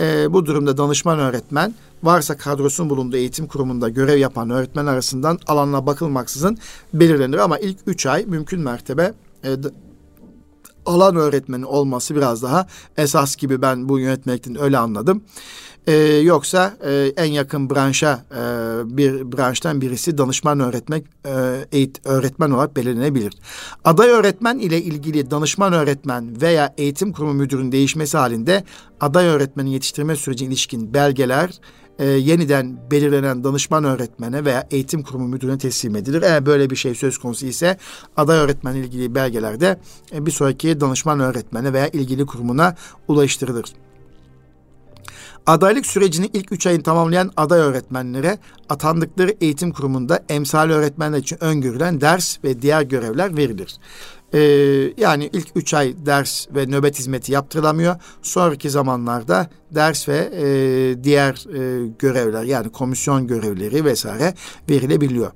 E, 0.00 0.32
bu 0.32 0.46
durumda 0.46 0.76
danışman 0.76 1.18
öğretmen 1.18 1.74
varsa 2.02 2.36
kadrosunun 2.36 2.90
bulunduğu 2.90 3.16
eğitim 3.16 3.46
kurumunda 3.46 3.88
görev 3.88 4.18
yapan 4.18 4.50
öğretmen 4.50 4.86
arasından 4.86 5.38
alanına 5.46 5.86
bakılmaksızın 5.86 6.58
belirlenir. 6.94 7.38
Ama 7.38 7.58
ilk 7.58 7.78
üç 7.86 8.06
ay 8.06 8.24
mümkün 8.26 8.60
mertebe 8.60 9.12
e, 9.44 9.56
alan 10.86 11.16
öğretmeni 11.16 11.66
olması 11.66 12.16
biraz 12.16 12.42
daha 12.42 12.66
esas 12.96 13.36
gibi 13.36 13.62
ben 13.62 13.88
bu 13.88 13.98
yönetmelikten 13.98 14.60
öyle 14.60 14.78
anladım. 14.78 15.22
Ee, 15.86 15.94
yoksa 16.22 16.76
e, 16.84 17.12
en 17.16 17.32
yakın 17.32 17.70
branşa 17.70 18.24
e, 18.30 18.40
bir 18.96 19.32
branştan 19.32 19.80
birisi 19.80 20.18
danışman 20.18 20.60
öğretmek 20.60 21.04
e, 21.26 21.66
eğit, 21.72 22.00
öğretmen 22.04 22.50
olarak 22.50 22.76
belirlenebilir. 22.76 23.34
Aday 23.84 24.08
öğretmen 24.08 24.58
ile 24.58 24.82
ilgili 24.82 25.30
danışman 25.30 25.72
öğretmen 25.72 26.40
veya 26.40 26.74
eğitim 26.78 27.12
kurumu 27.12 27.32
müdürünün 27.32 27.72
değişmesi 27.72 28.16
halinde 28.18 28.64
aday 29.00 29.26
öğretmenin 29.26 29.70
yetiştirme 29.70 30.16
süreci 30.16 30.44
ilişkin 30.44 30.94
belgeler 30.94 31.50
e, 31.98 32.04
yeniden 32.04 32.78
belirlenen 32.90 33.44
danışman 33.44 33.84
öğretmene 33.84 34.44
veya 34.44 34.66
eğitim 34.70 35.02
kurumu 35.02 35.28
müdürüne 35.28 35.58
teslim 35.58 35.96
edilir. 35.96 36.22
Eğer 36.22 36.46
böyle 36.46 36.70
bir 36.70 36.76
şey 36.76 36.94
söz 36.94 37.18
konusu 37.18 37.46
ise 37.46 37.78
aday 38.16 38.38
öğretmen 38.38 38.74
ilgili 38.74 39.14
belgeler 39.14 39.60
de 39.60 39.78
e, 40.12 40.26
bir 40.26 40.30
sonraki 40.30 40.80
danışman 40.80 41.20
öğretmene 41.20 41.72
veya 41.72 41.88
ilgili 41.88 42.26
kurumuna 42.26 42.74
ulaştırılır. 43.08 43.66
Adaylık 45.46 45.86
sürecini 45.86 46.30
ilk 46.32 46.52
üç 46.52 46.66
ayın 46.66 46.80
tamamlayan 46.80 47.32
aday 47.36 47.60
öğretmenlere 47.60 48.38
atandıkları 48.68 49.34
eğitim 49.40 49.72
kurumunda 49.72 50.24
emsal 50.28 50.70
öğretmenler 50.70 51.18
için 51.18 51.44
öngörülen 51.44 52.00
ders 52.00 52.44
ve 52.44 52.62
diğer 52.62 52.82
görevler 52.82 53.36
verilir. 53.36 53.76
Ee, 54.34 54.40
yani 54.96 55.30
ilk 55.32 55.48
üç 55.54 55.74
ay 55.74 55.94
ders 56.06 56.46
ve 56.54 56.66
nöbet 56.66 56.98
hizmeti 56.98 57.32
yaptırılamıyor. 57.32 57.96
Sonraki 58.22 58.70
zamanlarda 58.70 59.50
ders 59.70 60.08
ve 60.08 60.30
e, 60.34 61.04
diğer 61.04 61.34
e, 61.54 61.88
görevler 61.98 62.44
yani 62.44 62.68
komisyon 62.72 63.26
görevleri 63.26 63.84
vesaire 63.84 64.34
verilebiliyor. 64.70 65.32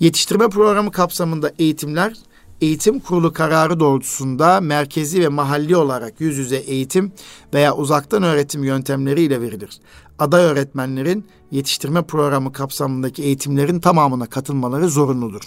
Yetiştirme 0.00 0.48
programı 0.48 0.90
kapsamında 0.90 1.52
eğitimler 1.58 2.14
eğitim 2.60 3.00
kurulu 3.00 3.32
kararı 3.32 3.80
doğrultusunda 3.80 4.60
merkezi 4.60 5.20
ve 5.20 5.28
mahalli 5.28 5.76
olarak 5.76 6.20
yüz 6.20 6.38
yüze 6.38 6.56
eğitim 6.56 7.12
veya 7.54 7.76
uzaktan 7.76 8.22
öğretim 8.22 8.64
yöntemleriyle 8.64 9.40
verilir. 9.40 9.80
Aday 10.18 10.44
öğretmenlerin 10.44 11.26
yetiştirme 11.50 12.02
programı 12.02 12.52
kapsamındaki 12.52 13.22
eğitimlerin 13.22 13.80
tamamına 13.80 14.26
katılmaları 14.26 14.88
zorunludur. 14.88 15.42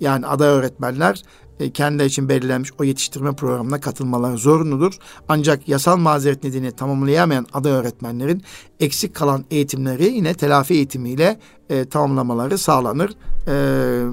Yani 0.00 0.26
aday 0.26 0.48
öğretmenler 0.48 1.22
e, 1.60 1.70
kendileri 1.70 2.08
için 2.08 2.28
belirlenmiş 2.28 2.70
o 2.78 2.84
yetiştirme 2.84 3.32
programına 3.32 3.80
katılmaları 3.80 4.38
zorunludur. 4.38 4.98
Ancak 5.28 5.68
yasal 5.68 5.96
mazeret 5.96 6.44
nedeni 6.44 6.72
tamamlayamayan 6.72 7.46
aday 7.52 7.72
öğretmenlerin 7.72 8.42
eksik 8.80 9.14
kalan 9.14 9.44
eğitimleri 9.50 10.04
yine 10.04 10.34
telafi 10.34 10.74
eğitimiyle 10.74 11.40
e, 11.70 11.84
tamamlamaları 11.84 12.58
sağlanır. 12.58 13.10
E, 13.46 13.54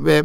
ve 0.06 0.23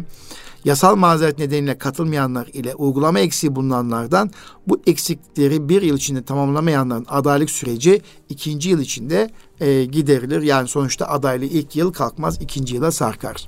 yasal 0.65 0.95
mazeret 0.95 1.39
nedeniyle 1.39 1.77
katılmayanlar 1.77 2.47
ile 2.47 2.75
uygulama 2.75 3.19
eksiği 3.19 3.55
bulunanlardan 3.55 4.31
bu 4.67 4.81
eksikleri 4.87 5.69
bir 5.69 5.81
yıl 5.81 5.97
içinde 5.97 6.23
tamamlamayanların 6.23 7.05
adaylık 7.09 7.49
süreci 7.49 8.01
ikinci 8.29 8.69
yıl 8.69 8.79
içinde 8.79 9.29
e, 9.59 9.85
giderilir. 9.85 10.41
Yani 10.41 10.67
sonuçta 10.67 11.07
adaylığı 11.07 11.45
ilk 11.45 11.75
yıl 11.75 11.93
kalkmaz 11.93 12.41
ikinci 12.41 12.75
yıla 12.75 12.91
sarkar. 12.91 13.47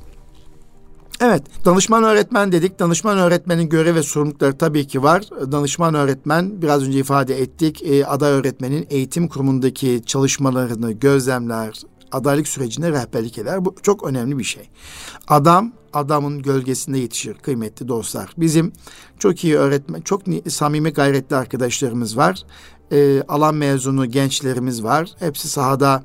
Evet, 1.21 1.43
danışman 1.65 2.03
öğretmen 2.03 2.51
dedik. 2.51 2.79
Danışman 2.79 3.17
öğretmenin 3.17 3.69
görev 3.69 3.95
ve 3.95 4.03
sorumlulukları 4.03 4.57
tabii 4.57 4.87
ki 4.87 5.03
var. 5.03 5.23
Danışman 5.51 5.93
öğretmen 5.93 6.61
biraz 6.61 6.83
önce 6.87 6.99
ifade 6.99 7.41
ettik. 7.41 7.83
E, 7.83 8.05
aday 8.05 8.31
öğretmenin 8.31 8.87
eğitim 8.89 9.27
kurumundaki 9.27 10.01
çalışmalarını 10.05 10.91
gözlemler, 10.91 11.73
adaylık 12.11 12.47
sürecinde 12.47 12.91
rehberlik 12.91 13.37
eder. 13.37 13.65
Bu 13.65 13.75
çok 13.83 14.03
önemli 14.03 14.39
bir 14.39 14.43
şey. 14.43 14.69
Adam 15.27 15.73
adamın 15.93 16.41
gölgesinde 16.41 16.99
yetişir 16.99 17.33
kıymetli 17.33 17.87
dostlar. 17.87 18.29
Bizim 18.37 18.71
çok 19.19 19.43
iyi 19.43 19.57
öğretmen, 19.57 20.01
çok 20.01 20.21
samimi 20.49 20.89
gayretli 20.89 21.35
arkadaşlarımız 21.35 22.17
var. 22.17 22.43
E, 22.91 23.21
alan 23.27 23.55
mezunu 23.55 24.05
gençlerimiz 24.05 24.83
var. 24.83 25.09
Hepsi 25.19 25.49
sahada 25.49 26.03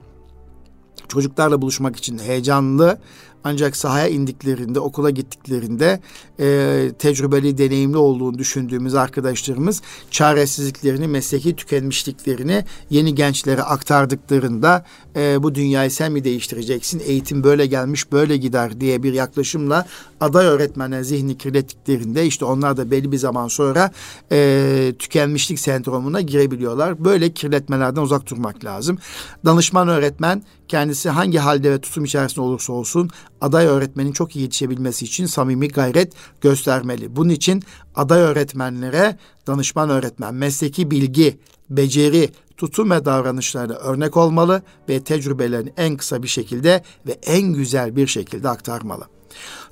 çocuklarla 1.08 1.62
buluşmak 1.62 1.96
için 1.96 2.18
heyecanlı 2.18 2.98
ancak 3.44 3.76
sahaya 3.76 4.08
indiklerinde, 4.08 4.80
okula 4.80 5.10
gittiklerinde 5.10 6.00
e, 6.40 6.90
tecrübeli, 6.98 7.58
deneyimli 7.58 7.96
olduğunu 7.96 8.38
düşündüğümüz 8.38 8.94
arkadaşlarımız 8.94 9.82
çaresizliklerini, 10.10 11.08
mesleki 11.08 11.56
tükenmişliklerini 11.56 12.64
yeni 12.90 13.14
gençlere 13.14 13.62
aktardıklarında 13.62 14.84
e, 15.16 15.42
bu 15.42 15.54
dünyayı 15.54 15.90
sen 15.90 16.12
mi 16.12 16.24
değiştireceksin, 16.24 17.02
eğitim 17.04 17.44
böyle 17.44 17.66
gelmiş, 17.66 18.12
böyle 18.12 18.36
gider 18.36 18.80
diye 18.80 19.02
bir 19.02 19.12
yaklaşımla 19.12 19.86
aday 20.20 20.46
öğretmenler 20.46 21.02
zihni 21.02 21.38
kirlettiklerinde 21.38 22.26
işte 22.26 22.44
onlar 22.44 22.76
da 22.76 22.90
belli 22.90 23.12
bir 23.12 23.16
zaman 23.16 23.48
sonra 23.48 23.90
e, 24.32 24.94
tükenmişlik 24.98 25.58
sendromuna 25.58 26.20
girebiliyorlar. 26.20 27.04
Böyle 27.04 27.32
kirletmelerden 27.32 28.00
uzak 28.00 28.30
durmak 28.30 28.64
lazım. 28.64 28.98
Danışman 29.44 29.88
öğretmen 29.88 30.42
kendisi 30.72 31.10
hangi 31.10 31.38
halde 31.38 31.70
ve 31.70 31.80
tutum 31.80 32.04
içerisinde 32.04 32.40
olursa 32.40 32.72
olsun 32.72 33.10
aday 33.40 33.66
öğretmenin 33.66 34.12
çok 34.12 34.36
iyi 34.36 34.42
yetişebilmesi 34.42 35.04
için 35.04 35.26
samimi 35.26 35.68
gayret 35.68 36.12
göstermeli. 36.40 37.16
Bunun 37.16 37.28
için 37.28 37.62
aday 37.94 38.20
öğretmenlere 38.20 39.18
danışman 39.46 39.90
öğretmen 39.90 40.34
mesleki 40.34 40.90
bilgi, 40.90 41.38
beceri, 41.70 42.30
tutum 42.56 42.90
ve 42.90 43.04
davranışlarına 43.04 43.74
örnek 43.74 44.16
olmalı 44.16 44.62
ve 44.88 45.00
tecrübelerini 45.00 45.72
en 45.76 45.96
kısa 45.96 46.22
bir 46.22 46.28
şekilde 46.28 46.82
ve 47.06 47.12
en 47.12 47.42
güzel 47.42 47.96
bir 47.96 48.06
şekilde 48.06 48.48
aktarmalı. 48.48 49.04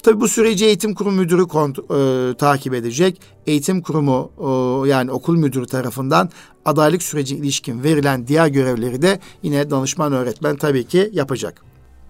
Tabi 0.03 0.21
bu 0.21 0.29
süreci 0.29 0.65
eğitim 0.67 0.95
kurum 0.95 1.15
müdürü 1.15 1.49
kont 1.49 1.79
e, 1.79 2.35
takip 2.35 2.75
edecek. 2.75 3.21
Eğitim 3.47 3.83
kurumu 3.83 4.31
e, 4.39 4.89
yani 4.89 5.11
okul 5.11 5.37
müdürü 5.37 5.67
tarafından 5.67 6.31
adaylık 6.65 7.03
süreci 7.03 7.37
ilişkin 7.37 7.83
verilen 7.83 8.27
diğer 8.27 8.47
görevleri 8.47 9.03
de 9.03 9.21
yine 9.43 9.71
danışman 9.71 10.13
öğretmen 10.13 10.57
tabii 10.57 10.85
ki 10.85 11.11
yapacak. 11.13 11.63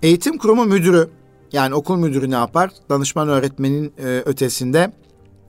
Eğitim 0.02 0.38
kurumu 0.38 0.64
müdürü 0.64 1.08
yani 1.52 1.74
okul 1.74 1.96
müdürü 1.96 2.30
ne 2.30 2.34
yapar? 2.34 2.70
Danışman 2.88 3.28
öğretmenin 3.28 3.92
e, 3.98 4.22
ötesinde 4.26 4.92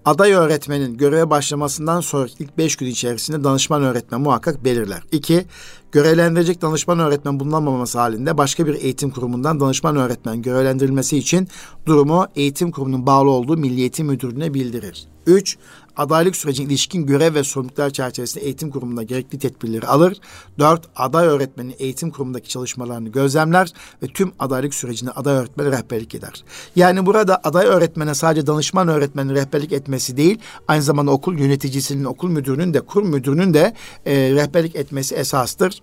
aday 0.06 0.32
öğretmenin 0.32 0.98
göreve 0.98 1.30
başlamasından 1.30 2.02
sonra 2.02 2.28
ilk 2.40 2.58
beş 2.58 2.76
gün 2.76 2.88
içerisinde 2.88 3.44
danışman 3.44 3.84
öğretmen 3.84 4.22
muhakkak 4.22 4.64
belirler. 4.64 5.02
İki, 5.12 5.46
görevlendirecek 5.92 6.62
danışman 6.62 7.00
öğretmen 7.00 7.40
bulunamaması 7.40 8.00
halinde 8.00 8.38
başka 8.38 8.68
bir 8.68 8.74
eğitim 8.74 9.10
kurumundan 9.10 9.60
danışman 9.60 9.96
öğretmen 9.96 10.42
görevlendirilmesi 10.42 11.18
için 11.18 11.48
durumu 11.86 12.28
eğitim 12.36 12.72
kurumunun 12.72 13.06
bağlı 13.06 13.30
olduğu 13.30 13.58
Milli 13.58 13.80
Eğitim 13.80 14.08
Müdürlüğü'ne 14.08 14.54
bildirir. 14.54 15.08
Üç, 15.28 15.58
adaylık 15.98 16.36
sürecine 16.36 16.68
ilişkin 16.68 17.06
görev 17.06 17.34
ve 17.34 17.44
sorumluluklar 17.44 17.90
çerçevesinde 17.90 18.46
eğitim 18.46 18.70
kurumunda 18.70 19.04
gerekli 19.04 19.40
tedbirleri 19.40 19.88
alır. 19.88 20.18
Dört, 20.60 20.90
aday 20.96 21.28
öğretmenin 21.28 21.76
eğitim 21.80 22.12
kurumundaki 22.12 22.50
çalışmalarını 22.50 23.10
gözlemler 23.10 23.74
ve 24.04 24.08
tüm 24.08 24.32
adaylık 24.40 24.74
sürecinde 24.74 25.12
aday 25.12 25.36
öğretmeni 25.36 25.72
rehberlik 25.72 26.16
eder. 26.16 26.44
Yani 26.76 27.06
burada 27.06 27.42
aday 27.44 27.66
öğretmene 27.66 28.16
sadece 28.16 28.48
danışman 28.48 28.88
öğretmenin 28.88 29.36
rehberlik 29.36 29.72
etmesi 29.72 30.18
değil, 30.18 30.40
aynı 30.68 30.82
zamanda 30.82 31.12
okul 31.12 31.40
yöneticisinin, 31.40 32.04
okul 32.04 32.30
müdürünün 32.30 32.74
de, 32.74 32.82
kurum 32.82 33.10
müdürünün 33.10 33.54
de 33.54 33.74
e, 34.06 34.16
rehberlik 34.16 34.76
etmesi 34.76 35.16
esastır. 35.16 35.82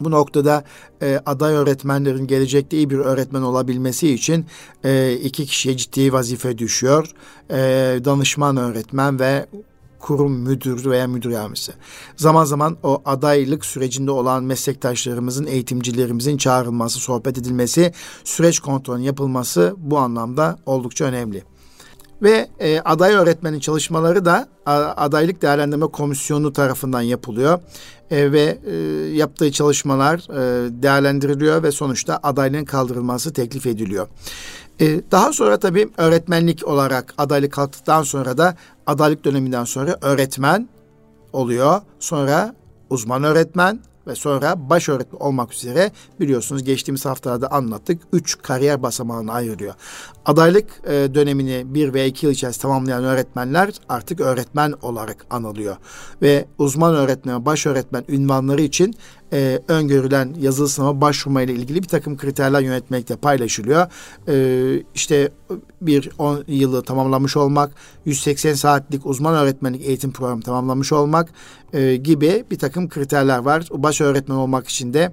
Bu 0.00 0.10
noktada 0.10 0.64
e, 1.02 1.20
aday 1.26 1.54
öğretmenlerin 1.54 2.26
gelecekte 2.26 2.76
iyi 2.76 2.90
bir 2.90 2.98
öğretmen 2.98 3.42
olabilmesi 3.42 4.14
için 4.14 4.46
e, 4.84 5.12
iki 5.12 5.46
kişiye 5.46 5.76
ciddi 5.76 6.12
vazife 6.12 6.58
düşüyor. 6.58 7.10
E, 7.50 7.56
danışman 8.04 8.56
öğretmen 8.56 9.20
ve 9.20 9.46
kurum 9.98 10.32
müdür 10.32 10.84
veya 10.90 11.06
müdür 11.06 11.30
yardımcısı. 11.30 11.72
Zaman 12.16 12.44
zaman 12.44 12.76
o 12.82 13.02
adaylık 13.04 13.64
sürecinde 13.64 14.10
olan 14.10 14.44
meslektaşlarımızın, 14.44 15.46
eğitimcilerimizin 15.46 16.36
çağrılması, 16.36 16.98
sohbet 16.98 17.38
edilmesi, 17.38 17.92
süreç 18.24 18.60
kontrolünün 18.60 19.04
yapılması 19.04 19.74
bu 19.76 19.98
anlamda 19.98 20.58
oldukça 20.66 21.04
önemli. 21.04 21.44
Ve 22.22 22.48
e, 22.60 22.80
aday 22.80 23.14
öğretmenin 23.14 23.60
çalışmaları 23.60 24.24
da 24.24 24.48
adaylık 24.96 25.42
değerlendirme 25.42 25.86
komisyonu 25.86 26.52
tarafından 26.52 27.00
yapılıyor 27.00 27.60
e, 28.10 28.32
ve 28.32 28.58
e, 28.66 28.74
yaptığı 29.16 29.52
çalışmalar 29.52 30.18
e, 30.18 30.70
değerlendiriliyor 30.82 31.62
ve 31.62 31.72
sonuçta 31.72 32.20
adaylığın 32.22 32.64
kaldırılması 32.64 33.32
teklif 33.32 33.66
ediliyor. 33.66 34.08
E, 34.80 35.00
daha 35.10 35.32
sonra 35.32 35.58
tabii 35.58 35.88
öğretmenlik 35.96 36.66
olarak 36.66 37.14
adaylık 37.18 37.52
kalktıktan 37.52 38.02
sonra 38.02 38.38
da 38.38 38.56
adaylık 38.86 39.24
döneminden 39.24 39.64
sonra 39.64 39.96
öğretmen 40.00 40.68
oluyor. 41.32 41.80
Sonra 41.98 42.54
uzman 42.90 43.24
öğretmen, 43.24 43.80
ve 44.08 44.14
sonra 44.14 44.70
baş 44.70 44.88
öğretmen 44.88 45.20
olmak 45.20 45.54
üzere 45.54 45.90
biliyorsunuz 46.20 46.64
geçtiğimiz 46.64 47.04
haftalarda 47.04 47.50
anlattık. 47.50 48.02
Üç 48.12 48.38
kariyer 48.42 48.82
basamağını 48.82 49.32
ayırıyor. 49.32 49.74
Adaylık 50.26 50.66
e, 50.84 51.14
dönemini 51.14 51.74
bir 51.74 51.94
ve 51.94 52.06
iki 52.06 52.26
yıl 52.26 52.32
içerisinde 52.32 52.62
tamamlayan 52.62 53.04
öğretmenler 53.04 53.74
artık 53.88 54.20
öğretmen 54.20 54.74
olarak 54.82 55.26
anılıyor. 55.30 55.76
Ve 56.22 56.44
uzman 56.58 56.94
öğretmen, 56.94 57.46
baş 57.46 57.66
öğretmen 57.66 58.04
ünvanları 58.08 58.62
için 58.62 58.94
e, 59.32 59.60
öngörülen 59.68 60.34
yazılı 60.40 60.68
sınava 60.68 61.00
başvurma 61.00 61.42
ile 61.42 61.52
ilgili 61.52 61.82
bir 61.82 61.88
takım 61.88 62.16
kriterler 62.16 62.60
yönetmekte 62.60 63.16
paylaşılıyor. 63.16 63.86
E, 64.28 64.84
işte 64.94 65.30
bir 65.80 66.10
10 66.18 66.44
yılı 66.46 66.82
tamamlamış 66.82 67.36
olmak, 67.36 67.70
180 68.04 68.54
saatlik 68.54 69.06
uzman 69.06 69.34
öğretmenlik 69.34 69.86
eğitim 69.86 70.12
programı 70.12 70.42
tamamlamış 70.42 70.92
olmak 70.92 71.28
e, 71.72 71.96
gibi 71.96 72.44
bir 72.50 72.58
takım 72.58 72.88
kriterler 72.88 73.38
var. 73.38 73.68
Baş 73.70 74.00
öğretmen 74.00 74.36
olmak 74.36 74.68
için 74.68 74.94
de 74.94 75.12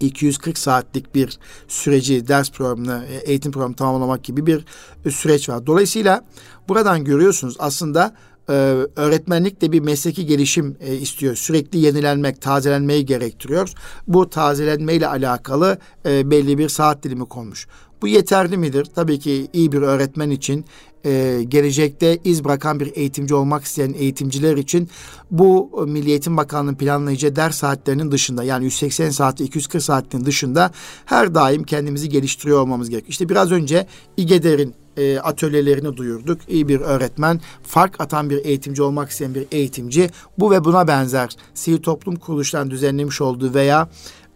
240 0.00 0.58
saatlik 0.58 1.14
bir 1.14 1.38
süreci, 1.68 2.28
ders 2.28 2.50
programını, 2.50 3.04
e, 3.10 3.16
eğitim 3.16 3.52
programı 3.52 3.74
tamamlamak 3.74 4.24
gibi 4.24 4.46
bir 4.46 4.64
süreç 5.10 5.48
var. 5.48 5.66
Dolayısıyla 5.66 6.24
buradan 6.68 7.04
görüyorsunuz 7.04 7.56
aslında 7.58 8.14
e, 8.48 8.52
öğretmenlik 8.96 9.60
de 9.60 9.72
bir 9.72 9.80
mesleki 9.80 10.26
gelişim 10.26 10.76
e, 10.80 10.94
istiyor. 10.94 11.36
Sürekli 11.36 11.78
yenilenmek, 11.78 12.42
tazelenmeyi 12.42 13.06
gerektiriyor. 13.06 13.72
Bu 14.08 14.30
tazelenmeyle 14.30 15.08
alakalı 15.08 15.78
belli 16.04 16.58
bir 16.58 16.68
saat 16.68 17.02
dilimi 17.02 17.24
konmuş. 17.24 17.66
Bu 18.02 18.08
yeterli 18.08 18.56
midir? 18.56 18.84
Tabii 18.94 19.18
ki 19.18 19.48
iyi 19.52 19.72
bir 19.72 19.82
öğretmen 19.82 20.30
için 20.30 20.64
e, 21.04 21.42
gelecekte 21.48 22.18
iz 22.24 22.44
bırakan 22.44 22.80
bir 22.80 22.92
eğitimci 22.96 23.34
olmak 23.34 23.64
isteyen 23.64 23.94
eğitimciler 23.98 24.56
için 24.56 24.88
bu 25.30 25.70
e, 25.82 25.90
Milli 25.90 26.10
Eğitim 26.10 26.36
Bakanlığı'nın 26.36 26.76
planlayacağı 26.76 27.36
ders 27.36 27.56
saatlerinin 27.56 28.10
dışında 28.10 28.44
yani 28.44 28.64
180 28.64 29.10
saat 29.10 29.40
240 29.40 29.82
saatin 29.82 30.24
dışında 30.24 30.70
her 31.04 31.34
daim 31.34 31.62
kendimizi 31.62 32.08
geliştiriyor 32.08 32.60
olmamız 32.60 32.90
gerekiyor. 32.90 33.10
İşte 33.10 33.28
biraz 33.28 33.52
önce 33.52 33.86
İGEDER'in 34.16 34.74
e, 34.96 35.18
atölyelerini 35.18 35.96
duyurduk. 35.96 36.40
İyi 36.48 36.68
bir 36.68 36.80
öğretmen, 36.80 37.40
fark 37.62 38.00
atan 38.00 38.30
bir 38.30 38.44
eğitimci 38.44 38.82
olmak 38.82 39.10
isteyen 39.10 39.34
bir 39.34 39.46
eğitimci 39.52 40.10
bu 40.38 40.50
ve 40.50 40.64
buna 40.64 40.88
benzer 40.88 41.36
sivil 41.54 41.78
toplum 41.78 42.16
kuruluşlarının 42.16 42.70
düzenlemiş 42.70 43.20
olduğu 43.20 43.54
veya 43.54 43.88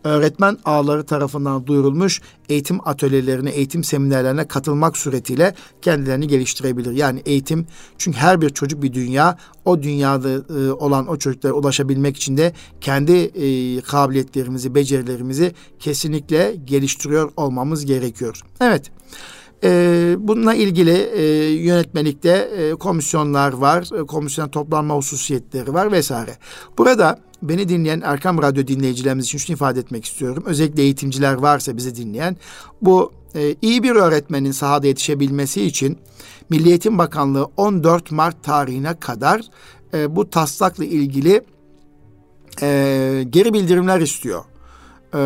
öğretmen 0.04 0.58
ağları 0.64 1.06
tarafından 1.06 1.66
duyurulmuş 1.66 2.20
eğitim 2.48 2.88
atölyelerine, 2.88 3.50
eğitim 3.50 3.84
seminerlerine 3.84 4.48
katılmak 4.48 4.96
suretiyle 4.96 5.54
kendilerini 5.82 6.28
geliştirebilir. 6.28 6.92
Yani 6.92 7.22
eğitim 7.26 7.66
çünkü 7.98 8.18
her 8.18 8.40
bir 8.40 8.50
çocuk 8.50 8.82
bir 8.82 8.92
dünya. 8.92 9.38
O 9.64 9.82
dünyada 9.82 10.30
e, 10.30 10.72
olan 10.72 11.08
o 11.08 11.16
çocuklara 11.16 11.52
ulaşabilmek 11.52 12.16
için 12.16 12.36
de 12.36 12.52
kendi 12.80 13.12
e, 13.12 13.80
kabiliyetlerimizi, 13.80 14.74
becerilerimizi 14.74 15.52
kesinlikle 15.78 16.56
geliştiriyor 16.64 17.30
olmamız 17.36 17.86
gerekiyor. 17.86 18.40
Evet. 18.60 18.90
E, 19.64 19.70
bununla 20.18 20.54
ilgili 20.54 20.90
e, 20.90 21.22
yönetmelikte 21.52 22.50
komisyonlar 22.80 23.52
var, 23.52 23.88
komisyon 24.08 24.48
toplanma 24.48 24.94
hususiyetleri 24.94 25.74
var 25.74 25.92
vesaire. 25.92 26.38
Burada 26.78 27.18
beni 27.48 27.68
dinleyen 27.68 28.00
Erkam 28.00 28.42
Radyo 28.42 28.66
dinleyicilerimiz 28.66 29.24
için 29.24 29.38
şunu 29.38 29.54
ifade 29.54 29.80
etmek 29.80 30.04
istiyorum. 30.04 30.44
Özellikle 30.46 30.82
eğitimciler 30.82 31.34
varsa 31.34 31.76
bizi 31.76 31.96
dinleyen 31.96 32.36
bu 32.82 33.12
e, 33.34 33.56
iyi 33.62 33.82
bir 33.82 33.90
öğretmenin 33.90 34.52
sahada 34.52 34.86
yetişebilmesi 34.86 35.62
için 35.62 35.98
Milli 36.50 36.68
Eğitim 36.68 36.98
Bakanlığı 36.98 37.48
14 37.56 38.10
Mart 38.10 38.42
tarihine 38.42 38.94
kadar 39.00 39.40
e, 39.94 40.16
bu 40.16 40.30
taslakla 40.30 40.84
ilgili 40.84 41.42
e, 42.62 43.24
geri 43.30 43.52
bildirimler 43.52 44.00
istiyor. 44.00 44.44
E, 45.14 45.20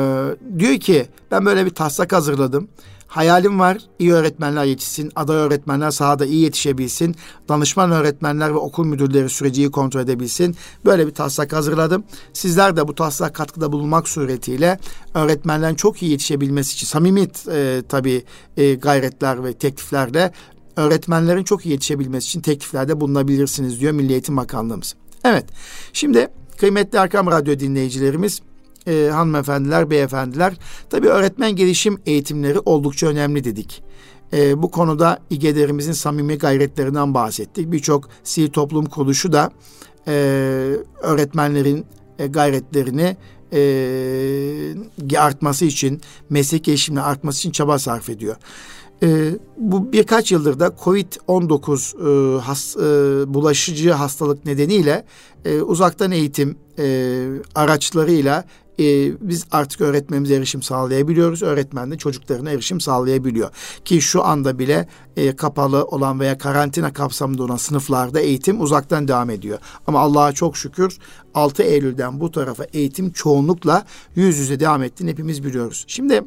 diyor 0.59 0.77
ki 0.81 1.07
ben 1.31 1.47
böyle 1.47 1.67
bir 1.67 1.71
taslak 1.71 2.13
hazırladım. 2.13 2.69
Hayalim 3.09 3.59
var 3.59 3.79
iyi 3.99 4.13
öğretmenler 4.13 4.65
yetişsin, 4.65 5.13
aday 5.17 5.37
öğretmenler 5.37 5.91
sahada 5.91 6.27
iyi 6.27 6.41
yetişebilsin, 6.41 7.17
danışman 7.49 7.93
öğretmenler 7.93 8.51
ve 8.51 8.59
okul 8.59 8.85
müdürleri 8.85 9.29
süreci 9.29 9.71
kontrol 9.71 10.01
edebilsin. 10.01 10.57
Böyle 10.85 11.07
bir 11.07 11.15
taslak 11.15 11.53
hazırladım. 11.53 12.05
Sizler 12.33 12.77
de 12.77 12.89
bu 12.89 12.95
taslak 12.95 13.35
katkıda 13.35 13.73
bulunmak 13.73 14.09
suretiyle 14.09 14.79
öğretmenlerin 15.15 15.75
çok 15.75 16.03
iyi 16.03 16.11
yetişebilmesi 16.11 16.75
için 16.75 16.87
samimi 16.87 17.29
e, 17.53 17.83
tabii 17.89 18.25
e, 18.57 18.75
gayretler 18.75 19.45
ve 19.45 19.53
tekliflerde 19.53 20.33
öğretmenlerin 20.77 21.45
çok 21.45 21.67
iyi 21.67 21.71
yetişebilmesi 21.71 22.27
için 22.27 22.41
tekliflerde 22.41 23.01
bulunabilirsiniz 23.01 23.81
diyor 23.81 23.93
Milli 23.93 24.13
Eğitim 24.13 24.37
Bakanlığımız. 24.37 24.95
Evet 25.25 25.45
şimdi 25.93 26.29
kıymetli 26.57 26.99
Erkam 26.99 27.27
Radyo 27.27 27.59
dinleyicilerimiz 27.59 28.41
e, 28.89 29.11
hanımefendiler, 29.11 29.91
beyefendiler. 29.91 30.55
Tabii 30.91 31.09
öğretmen 31.09 31.57
gelişim 31.57 31.99
eğitimleri 32.07 32.59
oldukça 32.59 33.07
önemli 33.07 33.45
dedik. 33.45 33.83
E, 34.33 34.63
bu 34.63 34.71
konuda 34.71 35.19
İGEDER'imizin 35.31 35.93
samimi 35.93 36.39
gayretlerinden 36.39 37.15
bahsettik. 37.15 37.73
Birçok 37.73 38.09
sivil 38.25 38.51
toplum 38.51 38.87
kuruluşu 38.87 39.33
da 39.33 39.51
e, 40.09 40.13
öğretmenlerin 41.03 41.87
e, 42.19 42.27
gayretlerini 42.27 43.17
e, 43.53 45.19
artması 45.19 45.65
için, 45.65 46.01
meslek 46.31 46.65
gelişiminin 46.65 47.05
artması 47.05 47.39
için 47.39 47.51
çaba 47.51 47.79
sarf 47.79 48.11
ediyor. 48.11 48.37
E, 49.03 49.31
bu 49.57 49.93
birkaç 49.93 50.33
yıldır 50.33 50.61
da 50.61 50.67
Covid-19 50.67 52.37
e, 52.37 52.41
has, 52.41 52.77
e, 52.77 52.81
bulaşıcı 53.35 53.93
hastalık 53.93 54.45
nedeniyle 54.45 55.05
e, 55.45 55.61
uzaktan 55.61 56.11
eğitim 56.11 56.57
e, 56.79 57.27
araçlarıyla 57.55 58.45
e, 58.81 59.13
biz 59.21 59.47
artık 59.53 59.81
öğretmenimize 59.81 60.35
erişim 60.35 60.63
sağlayabiliyoruz. 60.63 61.43
Öğretmen 61.43 61.91
de 61.91 61.99
çocuklarına 61.99 62.51
erişim 62.51 62.81
sağlayabiliyor. 62.81 63.51
Ki 63.85 64.01
şu 64.01 64.25
anda 64.25 64.59
bile 64.59 64.89
e, 65.17 65.37
kapalı 65.37 65.85
olan 65.85 66.21
veya 66.21 66.39
karantina 66.39 66.93
kapsamında 66.93 67.43
olan 67.43 67.57
sınıflarda 67.57 68.21
eğitim 68.21 68.61
uzaktan 68.61 69.09
devam 69.09 69.31
ediyor. 69.31 69.59
Ama 69.87 70.01
Allah'a 70.01 70.33
çok 70.33 70.57
şükür 70.57 70.99
6 71.35 71.63
Eylül'den 71.63 72.21
bu 72.21 72.31
tarafa 72.31 72.65
eğitim 72.65 73.11
çoğunlukla 73.11 73.85
yüz 74.17 74.39
yüze 74.39 74.61
devam 74.61 74.83
ettiğini 74.83 75.11
hepimiz 75.11 75.45
biliyoruz. 75.45 75.85
Şimdi 75.87 76.23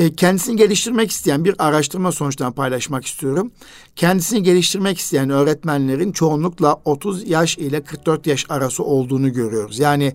e, 0.00 0.14
kendisini 0.14 0.56
geliştirmek 0.56 1.10
isteyen 1.10 1.44
bir 1.44 1.54
araştırma 1.58 2.12
sonuçlarını 2.12 2.54
paylaşmak 2.54 3.06
istiyorum. 3.06 3.52
Kendisini 3.96 4.42
geliştirmek 4.42 4.98
isteyen 4.98 5.30
öğretmenlerin 5.30 6.12
çoğunlukla 6.12 6.80
30 6.84 7.30
yaş 7.30 7.58
ile 7.58 7.84
44 7.84 8.26
yaş 8.26 8.46
arası 8.48 8.84
olduğunu 8.84 9.32
görüyoruz. 9.32 9.78
Yani 9.78 10.14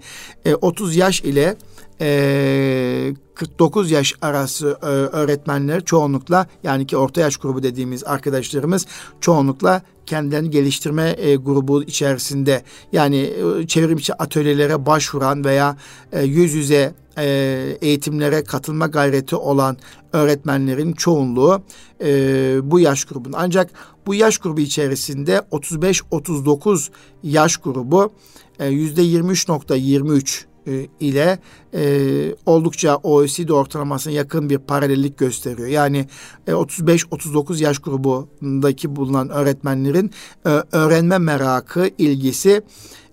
30 0.61 0.95
e, 0.95 0.99
yaş 0.99 1.21
ile 1.21 1.55
49 1.99 3.91
e, 3.91 3.95
yaş 3.95 4.13
arası 4.21 4.67
öğretmenler 5.11 5.85
çoğunlukla 5.85 6.47
yani 6.63 6.87
ki 6.87 6.97
orta 6.97 7.21
yaş 7.21 7.37
grubu 7.37 7.63
dediğimiz 7.63 8.03
arkadaşlarımız 8.03 8.85
çoğunlukla 9.21 9.81
kendilerini 10.05 10.49
geliştirme 10.49 11.13
grubu 11.35 11.83
içerisinde 11.83 12.63
yani 12.91 13.33
çevrimçi 13.67 14.13
atölyelere 14.13 14.85
başvuran 14.85 15.45
veya 15.45 15.77
yüz 16.23 16.53
yüze 16.53 16.93
e, 17.17 17.77
eğitimlere 17.81 18.43
katılma 18.43 18.87
gayreti 18.87 19.35
olan 19.35 19.77
öğretmenlerin 20.13 20.93
çoğunluğu 20.93 21.63
e, 22.03 22.71
bu 22.71 22.79
yaş 22.79 23.05
grubunda. 23.05 23.37
Ancak 23.39 23.71
bu 24.05 24.15
yaş 24.15 24.37
grubu 24.37 24.59
içerisinde 24.59 25.41
35-39 25.51 26.89
yaş 27.23 27.57
grubu 27.57 28.13
e, 28.59 28.67
yüzde 28.67 29.01
23.23 29.01 30.43
e, 30.43 30.54
ile 30.99 31.39
e, 31.73 32.35
oldukça 32.45 32.95
OECD 32.95 33.49
ortalamasına 33.49 34.13
yakın 34.13 34.49
bir 34.49 34.57
paralellik 34.57 35.17
gösteriyor. 35.17 35.67
Yani 35.67 36.07
e, 36.47 36.51
35-39 36.51 37.63
yaş 37.63 37.79
grubundaki 37.79 38.95
bulunan 38.95 39.29
öğretmenlerin 39.29 40.11
e, 40.45 40.49
öğrenme 40.71 41.17
merakı, 41.17 41.89
ilgisi 41.97 42.61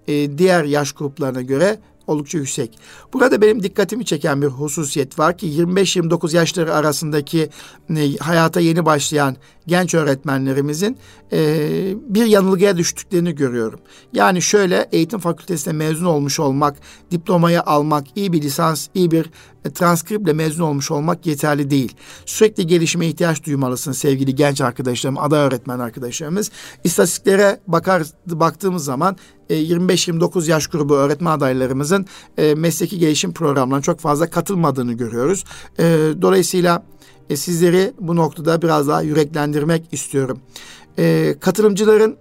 e, 0.09 0.39
diğer 0.39 0.65
yaş 0.65 0.93
gruplarına 0.93 1.43
göre 1.43 1.79
oldukça 2.07 2.39
yüksek. 2.39 2.79
Burada 3.13 3.41
benim 3.41 3.63
dikkatimi 3.63 4.05
çeken 4.05 4.43
bir 4.43 4.47
hususiyet 4.47 5.19
var 5.19 5.39
ki 5.39 5.47
25-29 5.47 6.37
yaşları 6.37 6.75
arasındaki 6.75 7.49
e, 7.97 8.17
hayata 8.17 8.61
yeni 8.61 8.87
başlayan 8.87 9.37
genç 9.67 9.95
öğretmenlerimizin 9.95 10.97
e, 11.33 11.39
bir 12.15 12.25
yanılgıya 12.25 12.77
düştüklerini 12.77 13.35
görüyorum. 13.35 13.81
Yani 14.13 14.43
şöyle 14.43 14.89
eğitim 14.93 15.19
fakültesinde 15.19 15.75
mezun 15.75 16.07
olmuş 16.07 16.41
olmak, 16.41 16.77
diplomayı 17.11 17.63
almak, 17.63 18.05
iyi 18.17 18.33
bir 18.33 18.43
lisans, 18.43 18.89
iyi 18.95 19.11
bir 19.11 19.31
e, 19.65 19.71
transkriple 19.71 20.33
mezun 20.33 20.65
olmuş 20.65 20.91
olmak 20.91 21.27
yeterli 21.27 21.71
değil. 21.71 21.97
Sürekli 22.27 22.67
gelişime 22.67 23.07
ihtiyaç 23.07 23.45
duymalısın 23.45 23.93
sevgili 23.93 24.35
genç 24.35 24.61
arkadaşlarım, 24.61 25.19
aday 25.19 25.41
öğretmen 25.41 25.79
arkadaşlarımız. 25.79 26.51
İstatistiklere 26.85 27.61
bakar 27.67 28.03
baktığımız 28.27 28.85
zaman 28.85 29.17
25-29 29.51 30.47
e, 30.47 30.51
yaş 30.51 30.67
grubu 30.67 30.95
öğretmen 30.95 31.31
adaylarımızın 31.31 32.07
e, 32.39 32.55
mesleki 32.55 32.99
gelişim 32.99 33.33
programlarına 33.33 33.83
çok 33.83 34.01
fazla 34.01 34.31
katılmadığını 34.31 34.93
görüyoruz. 34.93 35.45
E, 35.79 35.85
dolayısıyla 36.23 36.83
e, 37.31 37.37
sizleri 37.37 37.93
bu 38.01 38.17
noktada 38.17 38.63
biraz 38.63 38.89
daha 38.89 39.03
yüreklendirmek 39.03 39.83
istiyorum. 39.93 40.41
E, 40.99 41.35
katılımcıların 41.41 42.17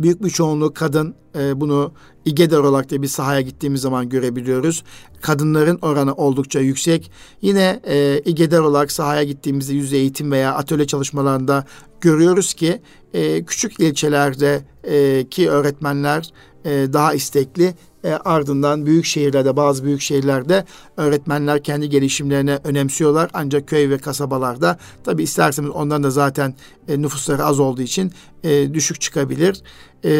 büyük 0.00 0.24
bir 0.24 0.30
çoğunluğu 0.30 0.74
kadın. 0.74 1.14
E, 1.38 1.60
bunu 1.60 1.92
İGEDER 2.24 2.58
olarak 2.58 2.90
da 2.90 3.02
bir 3.02 3.08
sahaya 3.08 3.40
gittiğimiz 3.40 3.80
zaman 3.80 4.08
görebiliyoruz. 4.08 4.84
Kadınların 5.20 5.78
oranı 5.82 6.14
oldukça 6.14 6.60
yüksek. 6.60 7.10
Yine 7.42 7.80
e, 7.86 8.22
İGEDER 8.24 8.58
olarak 8.58 8.92
sahaya 8.92 9.22
gittiğimizde 9.22 9.74
yüz 9.74 9.92
eğitim 9.92 10.32
veya 10.32 10.54
atölye 10.54 10.86
çalışmalarında 10.86 11.64
görüyoruz 12.00 12.54
ki 12.54 12.82
e, 13.14 13.44
küçük 13.44 13.80
ilçelerde 13.80 14.62
e, 14.84 15.26
ki 15.28 15.50
öğretmenler 15.50 16.30
e, 16.64 16.70
daha 16.92 17.14
istekli 17.14 17.74
e, 18.04 18.12
ardından 18.12 18.86
büyük 18.86 19.04
şehirlerde 19.04 19.56
bazı 19.56 19.84
büyük 19.84 20.00
şehirlerde 20.00 20.64
öğretmenler 20.96 21.62
kendi 21.62 21.88
gelişimlerine 21.88 22.58
önemsiyorlar. 22.64 23.30
Ancak 23.34 23.68
köy 23.68 23.90
ve 23.90 23.98
kasabalarda 23.98 24.78
tabi 25.04 25.22
isterseniz 25.22 25.70
ondan 25.70 26.02
da 26.02 26.10
zaten 26.10 26.54
e, 26.88 27.02
nüfusları 27.02 27.44
az 27.44 27.60
olduğu 27.60 27.82
için 27.82 28.12
e, 28.44 28.74
düşük 28.74 29.00
çıkabilir. 29.00 29.62
E, 30.04 30.12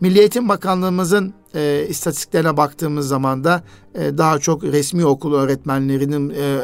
Milli 0.00 0.18
Eğitim 0.18 0.48
Bakanlığımızın 0.48 1.34
e, 1.54 1.86
istatistiklerine 1.88 2.56
baktığımız 2.56 3.08
zaman 3.08 3.44
da 3.44 3.62
e, 3.94 4.18
daha 4.18 4.38
çok 4.38 4.64
resmi 4.64 5.06
okul 5.06 5.34
öğretmenlerinin 5.34 6.30
e, 6.30 6.60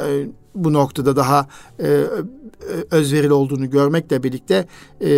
bu 0.54 0.72
noktada 0.72 1.16
daha 1.16 1.46
e, 1.80 2.04
özverili 2.90 3.32
olduğunu 3.32 3.70
görmekle 3.70 4.22
birlikte 4.22 4.66
e, 5.00 5.10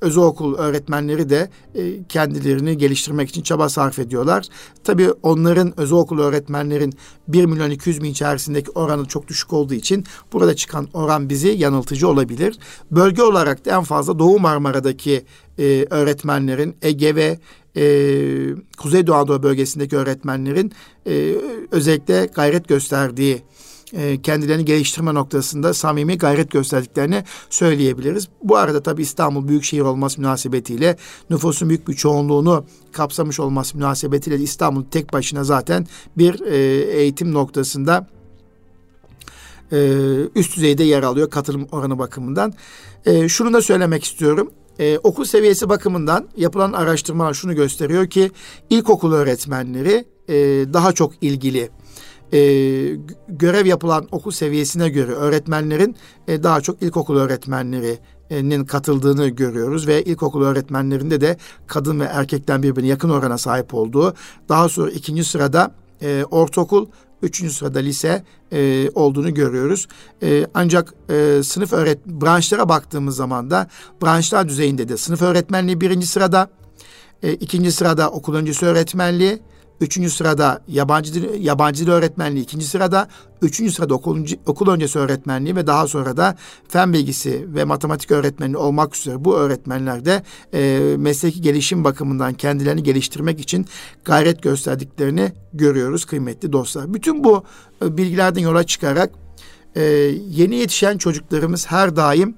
özel 0.00 0.22
okul 0.22 0.54
öğretmenleri 0.54 1.30
de 1.30 1.50
e, 1.74 2.04
kendilerini 2.08 2.78
geliştirmek 2.78 3.28
için 3.28 3.42
çaba 3.42 3.68
sarf 3.68 3.98
ediyorlar. 3.98 4.46
Tabii 4.84 5.10
onların 5.22 5.80
özel 5.80 5.98
okul 5.98 6.18
öğretmenlerin 6.18 6.94
1 7.28 7.44
milyon 7.44 7.70
200 7.70 8.02
bin 8.02 8.10
içerisindeki 8.10 8.70
oranı 8.70 9.04
çok 9.04 9.28
düşük 9.28 9.52
olduğu 9.52 9.74
için 9.74 10.04
burada 10.32 10.56
çıkan 10.56 10.88
oran 10.94 11.28
bizi 11.28 11.48
yanıltıcı 11.48 12.08
olabilir. 12.08 12.58
Bölge 12.90 13.22
olarak 13.22 13.64
da 13.64 13.76
en 13.76 13.82
fazla 13.82 14.18
Doğu 14.18 14.40
Marmara'daki 14.40 15.24
e, 15.58 15.86
öğretmenlerin 15.90 16.76
Ege 16.82 17.14
ve 17.14 17.38
e, 17.76 17.84
Kuzeydoğu 18.78 19.14
Anadolu 19.14 19.42
bölgesindeki 19.42 19.96
öğretmenlerin 19.96 20.72
e, 21.06 21.34
özellikle 21.70 22.26
gayret 22.34 22.68
gösterdiği 22.68 23.42
kendilerini 24.22 24.64
geliştirme 24.64 25.14
noktasında 25.14 25.74
samimi 25.74 26.18
gayret 26.18 26.50
gösterdiklerini 26.50 27.24
söyleyebiliriz. 27.50 28.28
Bu 28.42 28.56
arada 28.56 28.82
tabii 28.82 29.02
İstanbul 29.02 29.48
büyük 29.48 29.64
şehir 29.64 29.82
olması 29.82 30.20
münasebetiyle 30.20 30.96
nüfusun 31.30 31.68
büyük 31.68 31.88
bir 31.88 31.94
çoğunluğunu 31.94 32.64
kapsamış 32.92 33.40
olması 33.40 33.76
münasebetiyle 33.76 34.38
İstanbul 34.38 34.84
tek 34.84 35.12
başına 35.12 35.44
zaten 35.44 35.86
bir 36.18 36.40
e, 36.40 36.56
eğitim 37.00 37.32
noktasında 37.32 38.06
e, 39.72 39.78
üst 40.34 40.56
düzeyde 40.56 40.84
yer 40.84 41.02
alıyor 41.02 41.30
katılım 41.30 41.66
oranı 41.72 41.98
bakımından. 41.98 42.52
şunu 43.28 43.52
da 43.52 43.62
söylemek 43.62 44.04
istiyorum. 44.04 44.50
Ee, 44.80 44.98
okul 44.98 45.24
seviyesi 45.24 45.68
bakımından 45.68 46.28
yapılan 46.36 46.72
araştırmalar 46.72 47.34
şunu 47.34 47.54
gösteriyor 47.54 48.06
ki 48.06 48.30
ilkokul 48.70 49.12
öğretmenleri 49.12 50.04
e, 50.28 50.34
daha 50.72 50.92
çok 50.92 51.12
ilgili 51.20 51.70
e, 52.32 52.38
görev 53.28 53.66
yapılan 53.66 54.08
okul 54.12 54.30
seviyesine 54.30 54.88
göre 54.88 55.12
öğretmenlerin 55.12 55.96
e, 56.28 56.42
daha 56.42 56.60
çok 56.60 56.82
ilkokul 56.82 57.16
öğretmenlerinin 57.16 58.64
katıldığını 58.64 59.28
görüyoruz 59.28 59.88
ve 59.88 60.02
ilkokul 60.04 60.42
öğretmenlerinde 60.42 61.20
de 61.20 61.36
kadın 61.66 62.00
ve 62.00 62.04
erkekten 62.04 62.62
birbirine 62.62 62.88
yakın 62.88 63.10
orana 63.10 63.38
sahip 63.38 63.74
olduğu 63.74 64.14
daha 64.48 64.68
sonra 64.68 64.90
ikinci 64.90 65.24
sırada 65.24 65.74
e, 66.02 66.24
ortaokul 66.30 66.86
Üçüncü 67.22 67.54
sırada 67.54 67.78
lise 67.78 68.24
e, 68.52 68.90
olduğunu 68.94 69.34
görüyoruz. 69.34 69.88
E, 70.22 70.46
ancak 70.54 70.94
e, 71.10 71.42
sınıf 71.42 71.72
öğret 71.72 72.06
branşlara 72.06 72.68
baktığımız 72.68 73.16
zaman 73.16 73.50
da 73.50 73.68
branşlar 74.02 74.48
düzeyinde 74.48 74.88
de 74.88 74.96
sınıf 74.96 75.22
öğretmenliği 75.22 75.80
birinci 75.80 76.06
sırada, 76.06 76.50
e, 77.22 77.32
ikinci 77.32 77.72
sırada 77.72 78.10
okul 78.10 78.34
öncesi 78.34 78.66
öğretmenliği, 78.66 79.38
Üçüncü 79.80 80.10
sırada 80.10 80.62
yabancı 80.68 81.14
dil, 81.14 81.44
yabancı 81.44 81.86
dil 81.86 81.90
öğretmenliği 81.90 82.44
ikinci 82.44 82.66
sırada. 82.66 83.08
Üçüncü 83.42 83.72
sırada 83.72 83.94
okul, 83.94 84.26
okul 84.46 84.68
öncesi 84.68 84.98
öğretmenliği 84.98 85.56
ve 85.56 85.66
daha 85.66 85.86
sonra 85.86 86.16
da 86.16 86.36
fen 86.68 86.92
bilgisi 86.92 87.54
ve 87.54 87.64
matematik 87.64 88.10
öğretmenliği 88.10 88.56
olmak 88.56 88.96
üzere 88.96 89.24
bu 89.24 89.36
öğretmenler 89.36 90.04
de 90.04 90.22
e, 90.54 90.80
mesleki 90.96 91.40
gelişim 91.40 91.84
bakımından 91.84 92.34
kendilerini 92.34 92.82
geliştirmek 92.82 93.40
için 93.40 93.66
gayret 94.04 94.42
gösterdiklerini 94.42 95.32
görüyoruz 95.52 96.04
kıymetli 96.04 96.52
dostlar. 96.52 96.94
Bütün 96.94 97.24
bu 97.24 97.44
e, 97.84 97.96
bilgilerden 97.96 98.40
yola 98.40 98.64
çıkarak 98.64 99.10
e, 99.76 99.82
yeni 100.28 100.56
yetişen 100.56 100.98
çocuklarımız 100.98 101.66
her 101.66 101.96
daim 101.96 102.34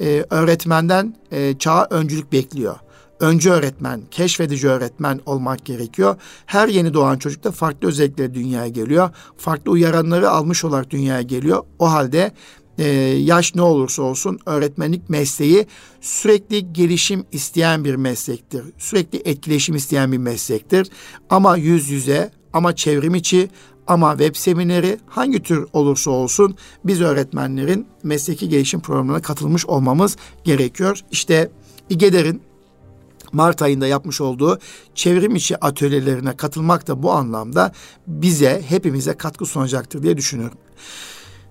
e, 0.00 0.24
öğretmenden 0.30 1.16
e, 1.32 1.58
çağa 1.58 1.86
öncülük 1.90 2.32
bekliyor 2.32 2.76
öncü 3.20 3.50
öğretmen, 3.50 4.00
keşfedici 4.10 4.68
öğretmen 4.68 5.20
olmak 5.26 5.64
gerekiyor. 5.64 6.16
Her 6.46 6.68
yeni 6.68 6.94
doğan 6.94 7.18
çocuk 7.18 7.44
da 7.44 7.50
farklı 7.50 7.88
özellikleri 7.88 8.34
dünyaya 8.34 8.68
geliyor. 8.68 9.10
Farklı 9.36 9.70
uyaranları 9.70 10.30
almış 10.30 10.64
olarak 10.64 10.90
dünyaya 10.90 11.22
geliyor. 11.22 11.62
O 11.78 11.92
halde 11.92 12.32
e, 12.78 12.88
yaş 13.18 13.54
ne 13.54 13.62
olursa 13.62 14.02
olsun 14.02 14.38
öğretmenlik 14.46 15.10
mesleği 15.10 15.66
sürekli 16.00 16.72
gelişim 16.72 17.24
isteyen 17.32 17.84
bir 17.84 17.94
meslektir. 17.94 18.62
Sürekli 18.78 19.22
etkileşim 19.24 19.74
isteyen 19.74 20.12
bir 20.12 20.18
meslektir. 20.18 20.88
Ama 21.30 21.56
yüz 21.56 21.90
yüze, 21.90 22.30
ama 22.52 22.76
çevrim 22.76 23.14
içi, 23.14 23.48
ama 23.86 24.10
web 24.18 24.36
semineri 24.36 24.98
hangi 25.06 25.42
tür 25.42 25.66
olursa 25.72 26.10
olsun 26.10 26.56
biz 26.84 27.00
öğretmenlerin 27.00 27.86
mesleki 28.02 28.48
gelişim 28.48 28.80
programına 28.80 29.22
katılmış 29.22 29.66
olmamız 29.66 30.16
gerekiyor. 30.44 31.00
İşte 31.10 31.50
İGEDER'in 31.90 32.42
Mart 33.32 33.62
ayında 33.62 33.86
yapmış 33.86 34.20
olduğu 34.20 34.58
çevrim 34.94 35.34
içi 35.34 35.64
atölyelerine 35.64 36.36
katılmak 36.36 36.86
da 36.86 37.02
bu 37.02 37.12
anlamda 37.12 37.72
bize, 38.06 38.62
hepimize 38.68 39.14
katkı 39.16 39.46
sunacaktır 39.46 40.02
diye 40.02 40.16
düşünüyorum. 40.16 40.58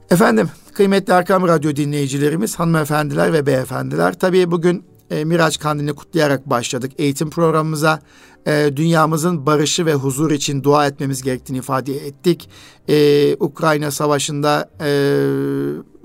Efendim, 0.09 0.49
kıymetli 0.73 1.13
Erkam 1.13 1.47
Radyo 1.47 1.75
dinleyicilerimiz, 1.75 2.55
hanımefendiler 2.59 3.33
ve 3.33 3.45
beyefendiler, 3.45 4.19
tabii 4.19 4.51
bugün 4.51 4.85
e, 5.11 5.25
Miraç 5.25 5.59
Kandilini 5.59 5.93
kutlayarak 5.93 6.49
başladık 6.49 6.91
eğitim 6.97 7.29
programımıza. 7.29 7.99
E, 8.47 8.71
dünyamızın 8.75 9.45
barışı 9.45 9.85
ve 9.85 9.93
huzur 9.93 10.31
için 10.31 10.63
dua 10.63 10.87
etmemiz 10.87 11.21
gerektiğini 11.21 11.57
ifade 11.57 11.93
ettik. 11.93 12.49
E, 12.89 13.35
Ukrayna 13.39 13.91
Savaşı'nda 13.91 14.69
e, 14.81 14.89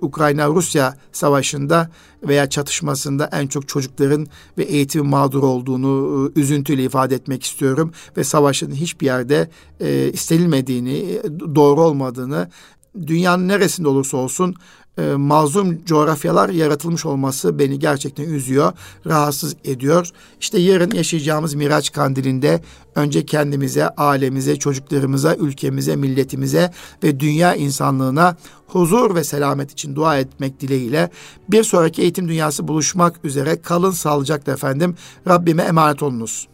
Ukrayna-Rusya 0.03 0.96
savaşında 1.12 1.90
veya 2.22 2.51
çatışmasında 2.51 3.28
en 3.32 3.46
çok 3.46 3.68
çocukların 3.68 4.26
ve 4.59 4.64
eğitim 4.64 5.07
mağdur 5.07 5.42
olduğunu 5.42 6.30
e, 6.36 6.40
üzüntüyle 6.40 6.84
ifade 6.84 7.14
etmek 7.14 7.44
istiyorum 7.44 7.92
ve 8.16 8.24
savaşın 8.24 8.70
hiçbir 8.70 9.07
yerde 9.07 9.51
e, 9.80 10.11
istenilmediğini, 10.12 10.98
e, 10.98 11.22
doğru 11.55 11.80
olmadığını 11.80 12.51
dünyanın 13.07 13.48
neresinde 13.48 13.88
olursa 13.88 14.16
olsun 14.16 14.55
e, 14.99 15.14
mazlum 15.14 15.84
coğrafyalar 15.84 16.49
yaratılmış 16.49 17.07
olması 17.07 17.59
beni 17.59 17.78
gerçekten 17.78 18.24
üzüyor, 18.24 18.72
rahatsız 19.07 19.57
ediyor. 19.64 20.11
İşte 20.41 20.59
yarın 20.59 20.91
yaşayacağımız 20.91 21.55
Miraç 21.55 21.93
Kandili'nde 21.93 22.62
önce 22.95 23.26
kendimize, 23.26 23.88
ailemize, 23.88 24.57
çocuklarımıza, 24.57 25.34
ülkemize, 25.34 25.97
milletimize 25.97 26.72
ve 27.03 27.20
dünya 27.20 27.55
insanlığına 27.55 28.36
huzur 28.66 29.14
ve 29.14 29.24
selamet 29.24 29.72
için 29.72 29.97
dua 29.97 30.18
etmek 30.18 30.61
dileğiyle 30.61 31.11
bir 31.49 31.62
sonraki 31.62 32.03
eğitim 32.03 32.28
dünyası 32.28 32.68
buluşmak 32.68 33.24
üzere 33.24 33.62
kalın 33.62 33.91
sağlıcakla 33.91 34.53
efendim. 34.53 34.95
Rabbime 35.28 35.62
emanet 35.62 36.03
olunuz. 36.03 36.49